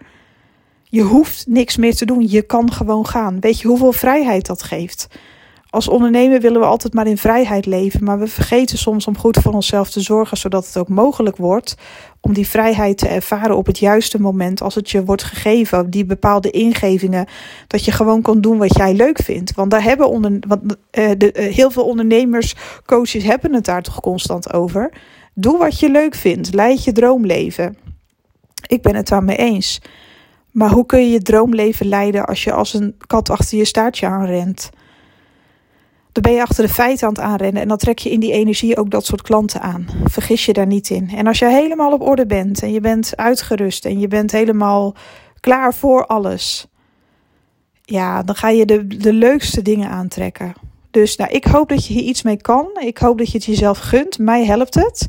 Je 0.83 1.01
hoeft 1.01 1.47
niks 1.47 1.77
meer 1.77 1.95
te 1.95 2.05
doen. 2.05 2.27
Je 2.29 2.41
kan 2.41 2.71
gewoon 2.71 3.07
gaan. 3.07 3.39
Weet 3.39 3.59
je 3.59 3.67
hoeveel 3.67 3.91
vrijheid 3.91 4.45
dat 4.45 4.63
geeft? 4.63 5.07
Als 5.75 5.87
ondernemer 5.87 6.41
willen 6.41 6.59
we 6.59 6.67
altijd 6.67 6.93
maar 6.93 7.07
in 7.07 7.17
vrijheid 7.17 7.65
leven, 7.65 8.03
maar 8.03 8.19
we 8.19 8.27
vergeten 8.27 8.77
soms 8.77 9.07
om 9.07 9.17
goed 9.17 9.37
voor 9.37 9.53
onszelf 9.53 9.89
te 9.89 10.01
zorgen, 10.01 10.37
zodat 10.37 10.65
het 10.65 10.77
ook 10.77 10.89
mogelijk 10.89 11.37
wordt 11.37 11.75
om 12.21 12.33
die 12.33 12.47
vrijheid 12.47 12.97
te 12.97 13.07
ervaren 13.07 13.57
op 13.57 13.65
het 13.65 13.79
juiste 13.79 14.21
moment 14.21 14.61
als 14.61 14.75
het 14.75 14.89
je 14.89 15.05
wordt 15.05 15.23
gegeven, 15.23 15.89
die 15.89 16.05
bepaalde 16.05 16.49
ingevingen, 16.49 17.27
dat 17.67 17.85
je 17.85 17.91
gewoon 17.91 18.21
kan 18.21 18.41
doen 18.41 18.57
wat 18.57 18.75
jij 18.77 18.93
leuk 18.93 19.21
vindt. 19.21 19.53
Want 19.55 19.71
daar 19.71 19.83
hebben 19.83 20.09
onder, 20.09 20.39
want, 20.47 20.61
uh, 20.63 20.75
de, 21.17 21.33
uh, 21.33 21.53
heel 21.53 21.71
veel 21.71 21.85
ondernemers, 21.85 22.55
coaches 22.85 23.23
hebben 23.23 23.53
het 23.53 23.65
daar 23.65 23.81
toch 23.81 23.99
constant 23.99 24.53
over. 24.53 24.93
Doe 25.33 25.57
wat 25.57 25.79
je 25.79 25.89
leuk 25.89 26.15
vindt, 26.15 26.53
leid 26.53 26.83
je 26.83 26.91
droomleven. 26.91 27.77
Ik 28.67 28.81
ben 28.81 28.95
het 28.95 29.07
daarmee 29.07 29.37
eens. 29.37 29.81
Maar 30.51 30.69
hoe 30.69 30.85
kun 30.85 30.99
je 30.99 31.11
je 31.11 31.21
droomleven 31.21 31.87
leiden 31.87 32.25
als 32.25 32.43
je 32.43 32.51
als 32.51 32.73
een 32.73 32.95
kat 33.07 33.29
achter 33.29 33.57
je 33.57 33.65
staartje 33.65 34.07
aanrent? 34.07 34.71
Dan 36.15 36.23
ben 36.23 36.33
je 36.33 36.41
achter 36.41 36.63
de 36.67 36.73
feiten 36.73 37.07
aan 37.07 37.13
het 37.13 37.21
aanrennen 37.21 37.61
en 37.61 37.67
dan 37.67 37.77
trek 37.77 37.99
je 37.99 38.11
in 38.11 38.19
die 38.19 38.31
energie 38.31 38.77
ook 38.77 38.89
dat 38.89 39.05
soort 39.05 39.21
klanten 39.21 39.61
aan. 39.61 39.87
Vergis 40.03 40.45
je 40.45 40.53
daar 40.53 40.67
niet 40.67 40.89
in. 40.89 41.09
En 41.15 41.27
als 41.27 41.39
je 41.39 41.45
helemaal 41.45 41.91
op 41.91 42.01
orde 42.01 42.25
bent 42.25 42.61
en 42.61 42.71
je 42.71 42.79
bent 42.79 43.13
uitgerust 43.15 43.85
en 43.85 43.99
je 43.99 44.07
bent 44.07 44.31
helemaal 44.31 44.95
klaar 45.39 45.73
voor 45.73 46.05
alles, 46.05 46.67
ja, 47.81 48.23
dan 48.23 48.35
ga 48.35 48.49
je 48.49 48.65
de, 48.65 48.87
de 48.87 49.13
leukste 49.13 49.61
dingen 49.61 49.89
aantrekken. 49.89 50.53
Dus 50.91 51.15
nou, 51.15 51.31
ik 51.31 51.45
hoop 51.45 51.69
dat 51.69 51.87
je 51.87 51.93
hier 51.93 52.03
iets 52.03 52.21
mee 52.21 52.41
kan. 52.41 52.67
Ik 52.79 52.97
hoop 52.97 53.17
dat 53.17 53.31
je 53.31 53.37
het 53.37 53.45
jezelf 53.45 53.77
gunt. 53.77 54.19
Mij 54.19 54.45
helpt 54.45 54.73
het. 54.73 55.07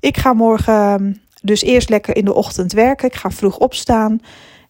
Ik 0.00 0.16
ga 0.16 0.32
morgen 0.32 1.22
dus 1.42 1.62
eerst 1.62 1.88
lekker 1.88 2.16
in 2.16 2.24
de 2.24 2.34
ochtend 2.34 2.72
werken. 2.72 3.08
Ik 3.08 3.14
ga 3.14 3.30
vroeg 3.30 3.58
opstaan. 3.58 4.20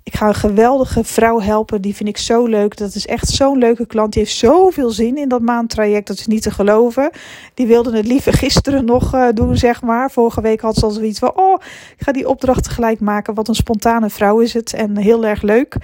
Ik 0.04 0.14
ga 0.14 0.28
een 0.28 0.34
geweldige 0.34 1.04
vrouw 1.04 1.40
helpen. 1.40 1.82
Die 1.82 1.94
vind 1.94 2.08
ik 2.08 2.16
zo 2.16 2.46
leuk. 2.46 2.76
Dat 2.76 2.94
is 2.94 3.06
echt 3.06 3.28
zo'n 3.28 3.58
leuke 3.58 3.86
klant. 3.86 4.12
Die 4.12 4.22
heeft 4.22 4.36
zoveel 4.36 4.90
zin 4.90 5.16
in 5.16 5.28
dat 5.28 5.40
maandtraject. 5.40 6.06
Dat 6.06 6.18
is 6.18 6.26
niet 6.26 6.42
te 6.42 6.50
geloven. 6.50 7.10
Die 7.54 7.66
wilde 7.66 7.96
het 7.96 8.06
liever 8.06 8.32
gisteren 8.44 8.84
nog 8.84 9.14
uh, 9.14 9.28
doen, 9.34 9.56
zeg 9.56 9.82
maar. 9.82 10.10
Vorige 10.10 10.40
week 10.40 10.60
had 10.60 10.76
ze 10.76 10.84
al 10.84 10.90
zoiets 10.90 11.18
van: 11.18 11.32
Oh, 11.34 11.60
ik 11.96 12.04
ga 12.04 12.12
die 12.12 12.28
opdracht 12.28 12.64
tegelijk 12.64 13.00
maken. 13.00 13.34
Wat 13.34 13.48
een 13.48 13.54
spontane 13.54 14.10
vrouw 14.10 14.40
is 14.40 14.54
het. 14.54 14.72
En 14.72 14.96
heel 14.96 15.24
erg 15.24 15.42
leuk. 15.42 15.76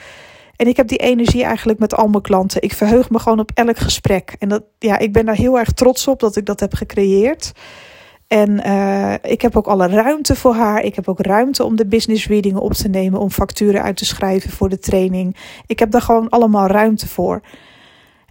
En 0.57 0.67
ik 0.67 0.77
heb 0.77 0.89
die 0.89 0.99
energie 0.99 1.45
eigenlijk 1.45 1.79
met 1.79 1.95
al 1.95 2.09
mijn 2.09 2.23
klanten. 2.23 2.63
Ik 2.63 2.73
verheug 2.73 3.11
me 3.11 3.19
gewoon 3.19 3.41
op 3.41 3.51
elk 3.55 3.79
gesprek. 3.79 4.37
En 4.39 4.49
dat, 4.49 4.63
ja, 4.79 4.99
ik 4.99 5.13
ben 5.13 5.27
daar 5.27 5.35
heel 5.35 5.59
erg 5.59 5.73
trots 5.73 6.09
op 6.09 6.21
dat 6.21 6.37
ik 6.37 6.47
dat 6.47 6.61
heb 6.61 6.75
gecreëerd. 6.75 7.53
En 8.29 8.67
uh, 8.67 9.15
ik 9.23 9.43
heb 9.43 9.57
ook 9.57 9.67
alle 9.67 9.87
ruimte 9.87 10.37
voor 10.37 10.55
haar. 10.55 10.83
Ik 10.83 10.95
heb 10.95 11.09
ook 11.09 11.21
ruimte 11.21 11.65
om 11.65 11.77
de 11.77 11.87
business 11.87 12.27
readingen 12.27 12.61
op 12.61 12.73
te 12.73 12.89
nemen, 12.89 13.21
om 13.21 13.31
facturen 13.31 13.83
uit 13.83 13.97
te 13.97 14.05
schrijven 14.05 14.51
voor 14.51 14.69
de 14.69 14.79
training. 14.79 15.37
Ik 15.67 15.79
heb 15.79 15.91
daar 15.91 16.03
gewoon 16.03 16.29
allemaal 16.29 16.67
ruimte 16.67 17.09
voor. 17.09 17.41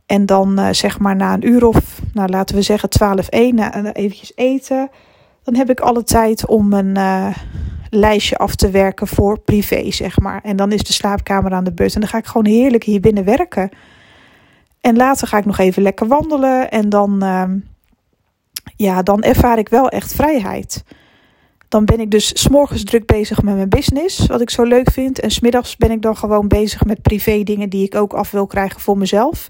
En 0.05 0.25
dan 0.25 0.59
uh, 0.59 0.67
zeg 0.71 0.99
maar 0.99 1.15
na 1.15 1.33
een 1.33 1.47
uur 1.47 1.65
of, 1.65 2.01
nou 2.13 2.29
laten 2.29 2.55
we 2.55 2.61
zeggen 2.61 2.89
12, 2.89 3.27
1, 3.27 3.55
na, 3.55 3.93
eventjes 3.93 4.31
eten. 4.35 4.89
Dan 5.43 5.55
heb 5.55 5.69
ik 5.69 5.79
alle 5.79 6.03
tijd 6.03 6.45
om 6.45 6.73
een 6.73 6.97
uh, 6.97 7.37
lijstje 7.89 8.37
af 8.37 8.55
te 8.55 8.69
werken 8.69 9.07
voor 9.07 9.39
privé, 9.39 9.91
zeg 9.91 10.19
maar. 10.19 10.41
En 10.43 10.55
dan 10.55 10.71
is 10.71 10.83
de 10.83 10.93
slaapkamer 10.93 11.53
aan 11.53 11.63
de 11.63 11.73
beurt. 11.73 11.93
En 11.93 11.99
dan 11.99 12.09
ga 12.09 12.17
ik 12.17 12.25
gewoon 12.25 12.45
heerlijk 12.45 12.83
hier 12.83 12.99
binnen 12.99 13.23
werken. 13.23 13.69
En 14.81 14.95
later 14.95 15.27
ga 15.27 15.37
ik 15.37 15.45
nog 15.45 15.57
even 15.57 15.81
lekker 15.81 16.07
wandelen. 16.07 16.71
En 16.71 16.89
dan 16.89 17.23
ja, 18.75 19.03
dan 19.03 19.23
ervaar 19.23 19.57
ik 19.57 19.69
wel 19.69 19.89
echt 19.89 20.13
vrijheid. 20.13 20.83
Dan 21.67 21.85
ben 21.85 21.99
ik 21.99 22.11
dus 22.11 22.41
s'morgens 22.41 22.83
druk 22.83 23.05
bezig 23.05 23.41
met 23.41 23.55
mijn 23.55 23.69
business, 23.69 24.25
wat 24.25 24.41
ik 24.41 24.49
zo 24.49 24.63
leuk 24.63 24.91
vind. 24.91 25.19
En 25.19 25.31
smiddags 25.31 25.77
ben 25.77 25.91
ik 25.91 26.01
dan 26.01 26.17
gewoon 26.17 26.47
bezig 26.47 26.85
met 26.85 27.01
privé 27.01 27.43
dingen 27.43 27.69
die 27.69 27.85
ik 27.85 27.95
ook 27.95 28.13
af 28.13 28.31
wil 28.31 28.47
krijgen 28.47 28.79
voor 28.79 28.97
mezelf. 28.97 29.47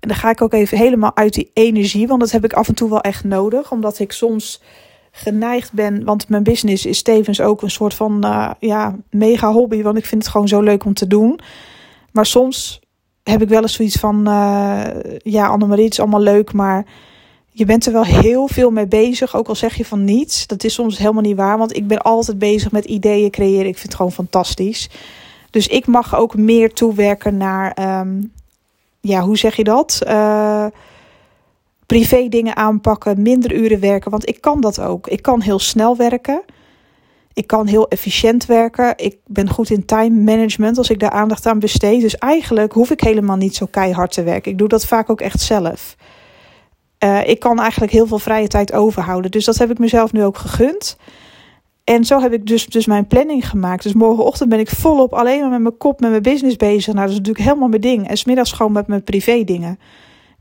En 0.00 0.08
dan 0.08 0.16
ga 0.16 0.30
ik 0.30 0.42
ook 0.42 0.52
even 0.52 0.78
helemaal 0.78 1.16
uit 1.16 1.32
die 1.32 1.50
energie, 1.54 2.06
want 2.06 2.20
dat 2.20 2.30
heb 2.30 2.44
ik 2.44 2.52
af 2.52 2.68
en 2.68 2.74
toe 2.74 2.90
wel 2.90 3.00
echt 3.00 3.24
nodig. 3.24 3.70
Omdat 3.72 3.98
ik 3.98 4.12
soms 4.12 4.62
geneigd 5.10 5.72
ben, 5.72 6.04
want 6.04 6.28
mijn 6.28 6.42
business 6.42 6.86
is 6.86 7.02
tevens 7.02 7.40
ook 7.40 7.62
een 7.62 7.70
soort 7.70 7.94
van 7.94 8.26
uh, 8.26 8.50
ja, 8.58 8.96
mega 9.10 9.52
hobby. 9.52 9.82
Want 9.82 9.96
ik 9.96 10.06
vind 10.06 10.22
het 10.22 10.32
gewoon 10.32 10.48
zo 10.48 10.60
leuk 10.60 10.84
om 10.84 10.94
te 10.94 11.06
doen. 11.06 11.40
Maar 12.12 12.26
soms 12.26 12.80
heb 13.22 13.42
ik 13.42 13.48
wel 13.48 13.62
eens 13.62 13.74
zoiets 13.74 13.96
van, 13.96 14.28
uh, 14.28 14.84
ja 15.18 15.46
Annemarie, 15.46 15.84
het 15.84 15.92
is 15.92 16.00
allemaal 16.00 16.20
leuk, 16.20 16.52
maar 16.52 16.86
je 17.52 17.64
bent 17.64 17.86
er 17.86 17.92
wel 17.92 18.04
heel 18.04 18.48
veel 18.48 18.70
mee 18.70 18.86
bezig, 18.86 19.36
ook 19.36 19.48
al 19.48 19.54
zeg 19.54 19.74
je 19.74 19.84
van 19.84 20.04
niets. 20.04 20.46
Dat 20.46 20.64
is 20.64 20.74
soms 20.74 20.98
helemaal 20.98 21.22
niet 21.22 21.36
waar, 21.36 21.58
want 21.58 21.76
ik 21.76 21.86
ben 21.86 21.98
altijd 21.98 22.38
bezig 22.38 22.70
met 22.72 22.84
ideeën 22.84 23.30
creëren. 23.30 23.66
Ik 23.66 23.78
vind 23.78 23.82
het 23.82 23.94
gewoon 23.94 24.12
fantastisch. 24.12 24.90
Dus 25.50 25.66
ik 25.66 25.86
mag 25.86 26.16
ook 26.16 26.36
meer 26.36 26.72
toewerken 26.72 27.36
naar, 27.36 28.00
um, 28.00 28.32
ja, 29.00 29.20
hoe 29.20 29.38
zeg 29.38 29.56
je 29.56 29.64
dat? 29.64 30.00
Uh, 30.06 30.66
privé 31.86 32.28
dingen 32.28 32.56
aanpakken, 32.56 33.22
minder 33.22 33.54
uren 33.54 33.80
werken, 33.80 34.10
want 34.10 34.28
ik 34.28 34.40
kan 34.40 34.60
dat 34.60 34.80
ook. 34.80 35.06
Ik 35.06 35.22
kan 35.22 35.40
heel 35.40 35.58
snel 35.58 35.96
werken. 35.96 36.42
Ik 37.32 37.46
kan 37.46 37.66
heel 37.66 37.88
efficiënt 37.88 38.46
werken. 38.46 38.92
Ik 38.96 39.16
ben 39.26 39.48
goed 39.48 39.70
in 39.70 39.84
time 39.84 40.22
management 40.22 40.78
als 40.78 40.90
ik 40.90 40.98
daar 40.98 41.10
aandacht 41.10 41.46
aan 41.46 41.58
besteed. 41.58 42.00
Dus 42.00 42.18
eigenlijk 42.18 42.72
hoef 42.72 42.90
ik 42.90 43.00
helemaal 43.00 43.36
niet 43.36 43.56
zo 43.56 43.66
keihard 43.70 44.12
te 44.12 44.22
werken. 44.22 44.52
Ik 44.52 44.58
doe 44.58 44.68
dat 44.68 44.86
vaak 44.86 45.10
ook 45.10 45.20
echt 45.20 45.40
zelf. 45.40 45.96
Uh, 47.04 47.28
ik 47.28 47.40
kan 47.40 47.60
eigenlijk 47.60 47.92
heel 47.92 48.06
veel 48.06 48.18
vrije 48.18 48.48
tijd 48.48 48.72
overhouden. 48.72 49.30
Dus 49.30 49.44
dat 49.44 49.58
heb 49.58 49.70
ik 49.70 49.78
mezelf 49.78 50.12
nu 50.12 50.24
ook 50.24 50.38
gegund. 50.38 50.96
En 51.84 52.04
zo 52.04 52.20
heb 52.20 52.32
ik 52.32 52.46
dus, 52.46 52.66
dus 52.66 52.86
mijn 52.86 53.06
planning 53.06 53.48
gemaakt. 53.48 53.82
Dus 53.82 53.92
morgenochtend 53.92 54.48
ben 54.48 54.58
ik 54.58 54.70
volop 54.70 55.12
alleen 55.12 55.40
maar 55.40 55.50
met 55.50 55.60
mijn 55.60 55.76
kop, 55.76 56.00
met 56.00 56.10
mijn 56.10 56.22
business 56.22 56.56
bezig. 56.56 56.86
Nou, 56.86 57.06
dat 57.06 57.10
is 57.10 57.16
natuurlijk 57.16 57.44
helemaal 57.44 57.68
mijn 57.68 57.80
ding. 57.80 58.08
En 58.08 58.16
smiddags 58.16 58.52
gewoon 58.52 58.72
met 58.72 58.86
mijn 58.86 59.04
privé 59.04 59.44
dingen. 59.44 59.78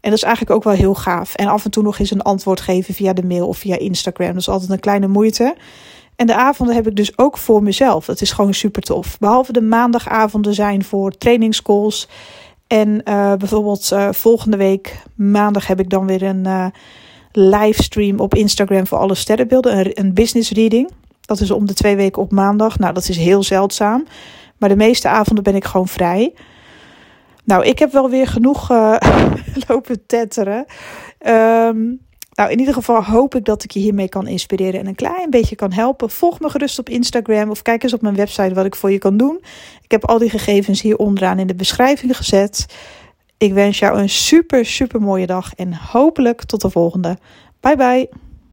En 0.02 0.10
dat 0.10 0.14
is 0.14 0.24
eigenlijk 0.24 0.56
ook 0.56 0.64
wel 0.64 0.74
heel 0.74 0.96
gaaf. 0.96 1.36
En 1.36 1.48
af 1.48 1.66
en 1.66 1.72
toe 1.72 1.84
nog 1.84 2.00
eens 2.00 2.12
een 2.12 2.22
antwoord 2.22 2.62
geven 2.62 2.94
via 2.94 3.14
de 3.14 3.24
mail 3.24 3.48
of 3.48 3.58
via 3.58 3.78
Instagram. 3.78 4.28
Dat 4.28 4.38
is 4.38 4.50
altijd 4.50 4.72
een 4.72 4.80
kleine 4.80 5.08
moeite. 5.08 5.56
En 6.16 6.28
de 6.28 6.36
avonden 6.36 6.76
heb 6.76 6.88
ik 6.88 6.96
dus 6.96 7.18
ook 7.18 7.38
voor 7.38 7.64
mezelf. 7.64 8.06
Dat 8.06 8.22
is 8.22 8.32
gewoon 8.32 8.54
super 8.54 8.82
tof. 8.82 9.18
Behalve 9.20 9.52
de 9.52 9.62
maandagavonden 9.62 10.54
zijn 10.54 10.84
voor 10.84 11.12
trainingscalls 11.12 12.08
en 12.70 12.90
uh, 12.90 13.34
bijvoorbeeld 13.34 13.90
uh, 13.94 14.10
volgende 14.12 14.58
week 14.58 15.02
maandag 15.16 15.68
heb 15.68 15.80
ik 15.80 15.90
dan 15.90 16.06
weer 16.06 16.24
een 16.24 16.46
uh, 16.46 16.66
livestream 17.32 18.20
op 18.20 18.36
Instagram 18.36 18.88
voor 18.88 18.98
alle 18.98 19.16
sterrenbeelden. 19.16 19.78
Een, 19.78 19.92
een, 19.94 20.14
business 20.14 20.52
reading. 20.52 20.92
Dat 21.22 21.40
is 21.40 21.52
om 21.52 21.66
de 21.66 21.74
twee 21.74 21.96
weken 21.96 22.22
op 22.22 22.32
maandag. 22.32 22.80
Nou, 22.80 22.94
dat 22.94 23.10
is 23.10 23.18
heel 23.18 23.44
zeldzaam. 23.44 24.06
Maar 24.58 24.70
de 24.70 24.76
meeste 24.76 25.08
avonden 25.08 25.44
ben 25.44 25.56
ik 25.56 25.66
gewoon 25.66 25.88
vrij. 25.88 26.34
Nou, 27.44 27.66
ik 27.66 27.80
heb 27.80 27.92
wel 27.92 28.10
weer 28.10 28.28
genoeg 28.28 28.70
lopen 29.68 30.06
tetteren. 30.06 30.66
Um, 31.28 32.00
nou, 32.40 32.52
in 32.52 32.60
ieder 32.60 32.74
geval 32.74 33.04
hoop 33.04 33.36
ik 33.36 33.46
dat 33.46 33.64
ik 33.64 33.72
je 33.72 33.80
hiermee 33.80 34.10
kan 34.10 34.28
inspireren 34.28 34.80
en 34.80 34.88
een 34.88 34.96
klein 34.96 35.30
beetje 35.30 35.56
kan 35.56 35.72
helpen. 35.72 36.10
Volg 36.10 36.40
me 36.40 36.50
gerust 36.50 36.80
op 36.80 36.90
Instagram 36.90 37.50
of 37.50 37.62
kijk 37.62 37.84
eens 37.84 37.94
op 37.94 38.02
mijn 38.02 38.16
website 38.16 38.54
wat 38.54 38.66
ik 38.66 38.76
voor 38.76 38.92
je 38.92 38.98
kan 38.98 39.18
doen. 39.18 39.40
Ik 39.82 39.92
heb 39.92 40.06
al 40.06 40.18
die 40.18 40.30
gegevens 40.30 40.82
hier 40.82 40.98
onderaan 40.98 41.40
in 41.40 41.48
de 41.48 41.56
beschrijving 41.56 42.18
gezet. 42.18 42.66
Ik 43.38 43.54
wens 43.54 43.80
jou 43.80 44.00
een 44.00 44.10
super, 44.10 44.66
super 44.66 45.02
mooie 45.02 45.26
dag 45.26 45.56
en 45.56 45.74
hopelijk 45.74 46.44
tot 46.44 46.62
de 46.62 46.70
volgende. 46.70 47.18
Bye 47.60 47.76
bye. 47.76 48.29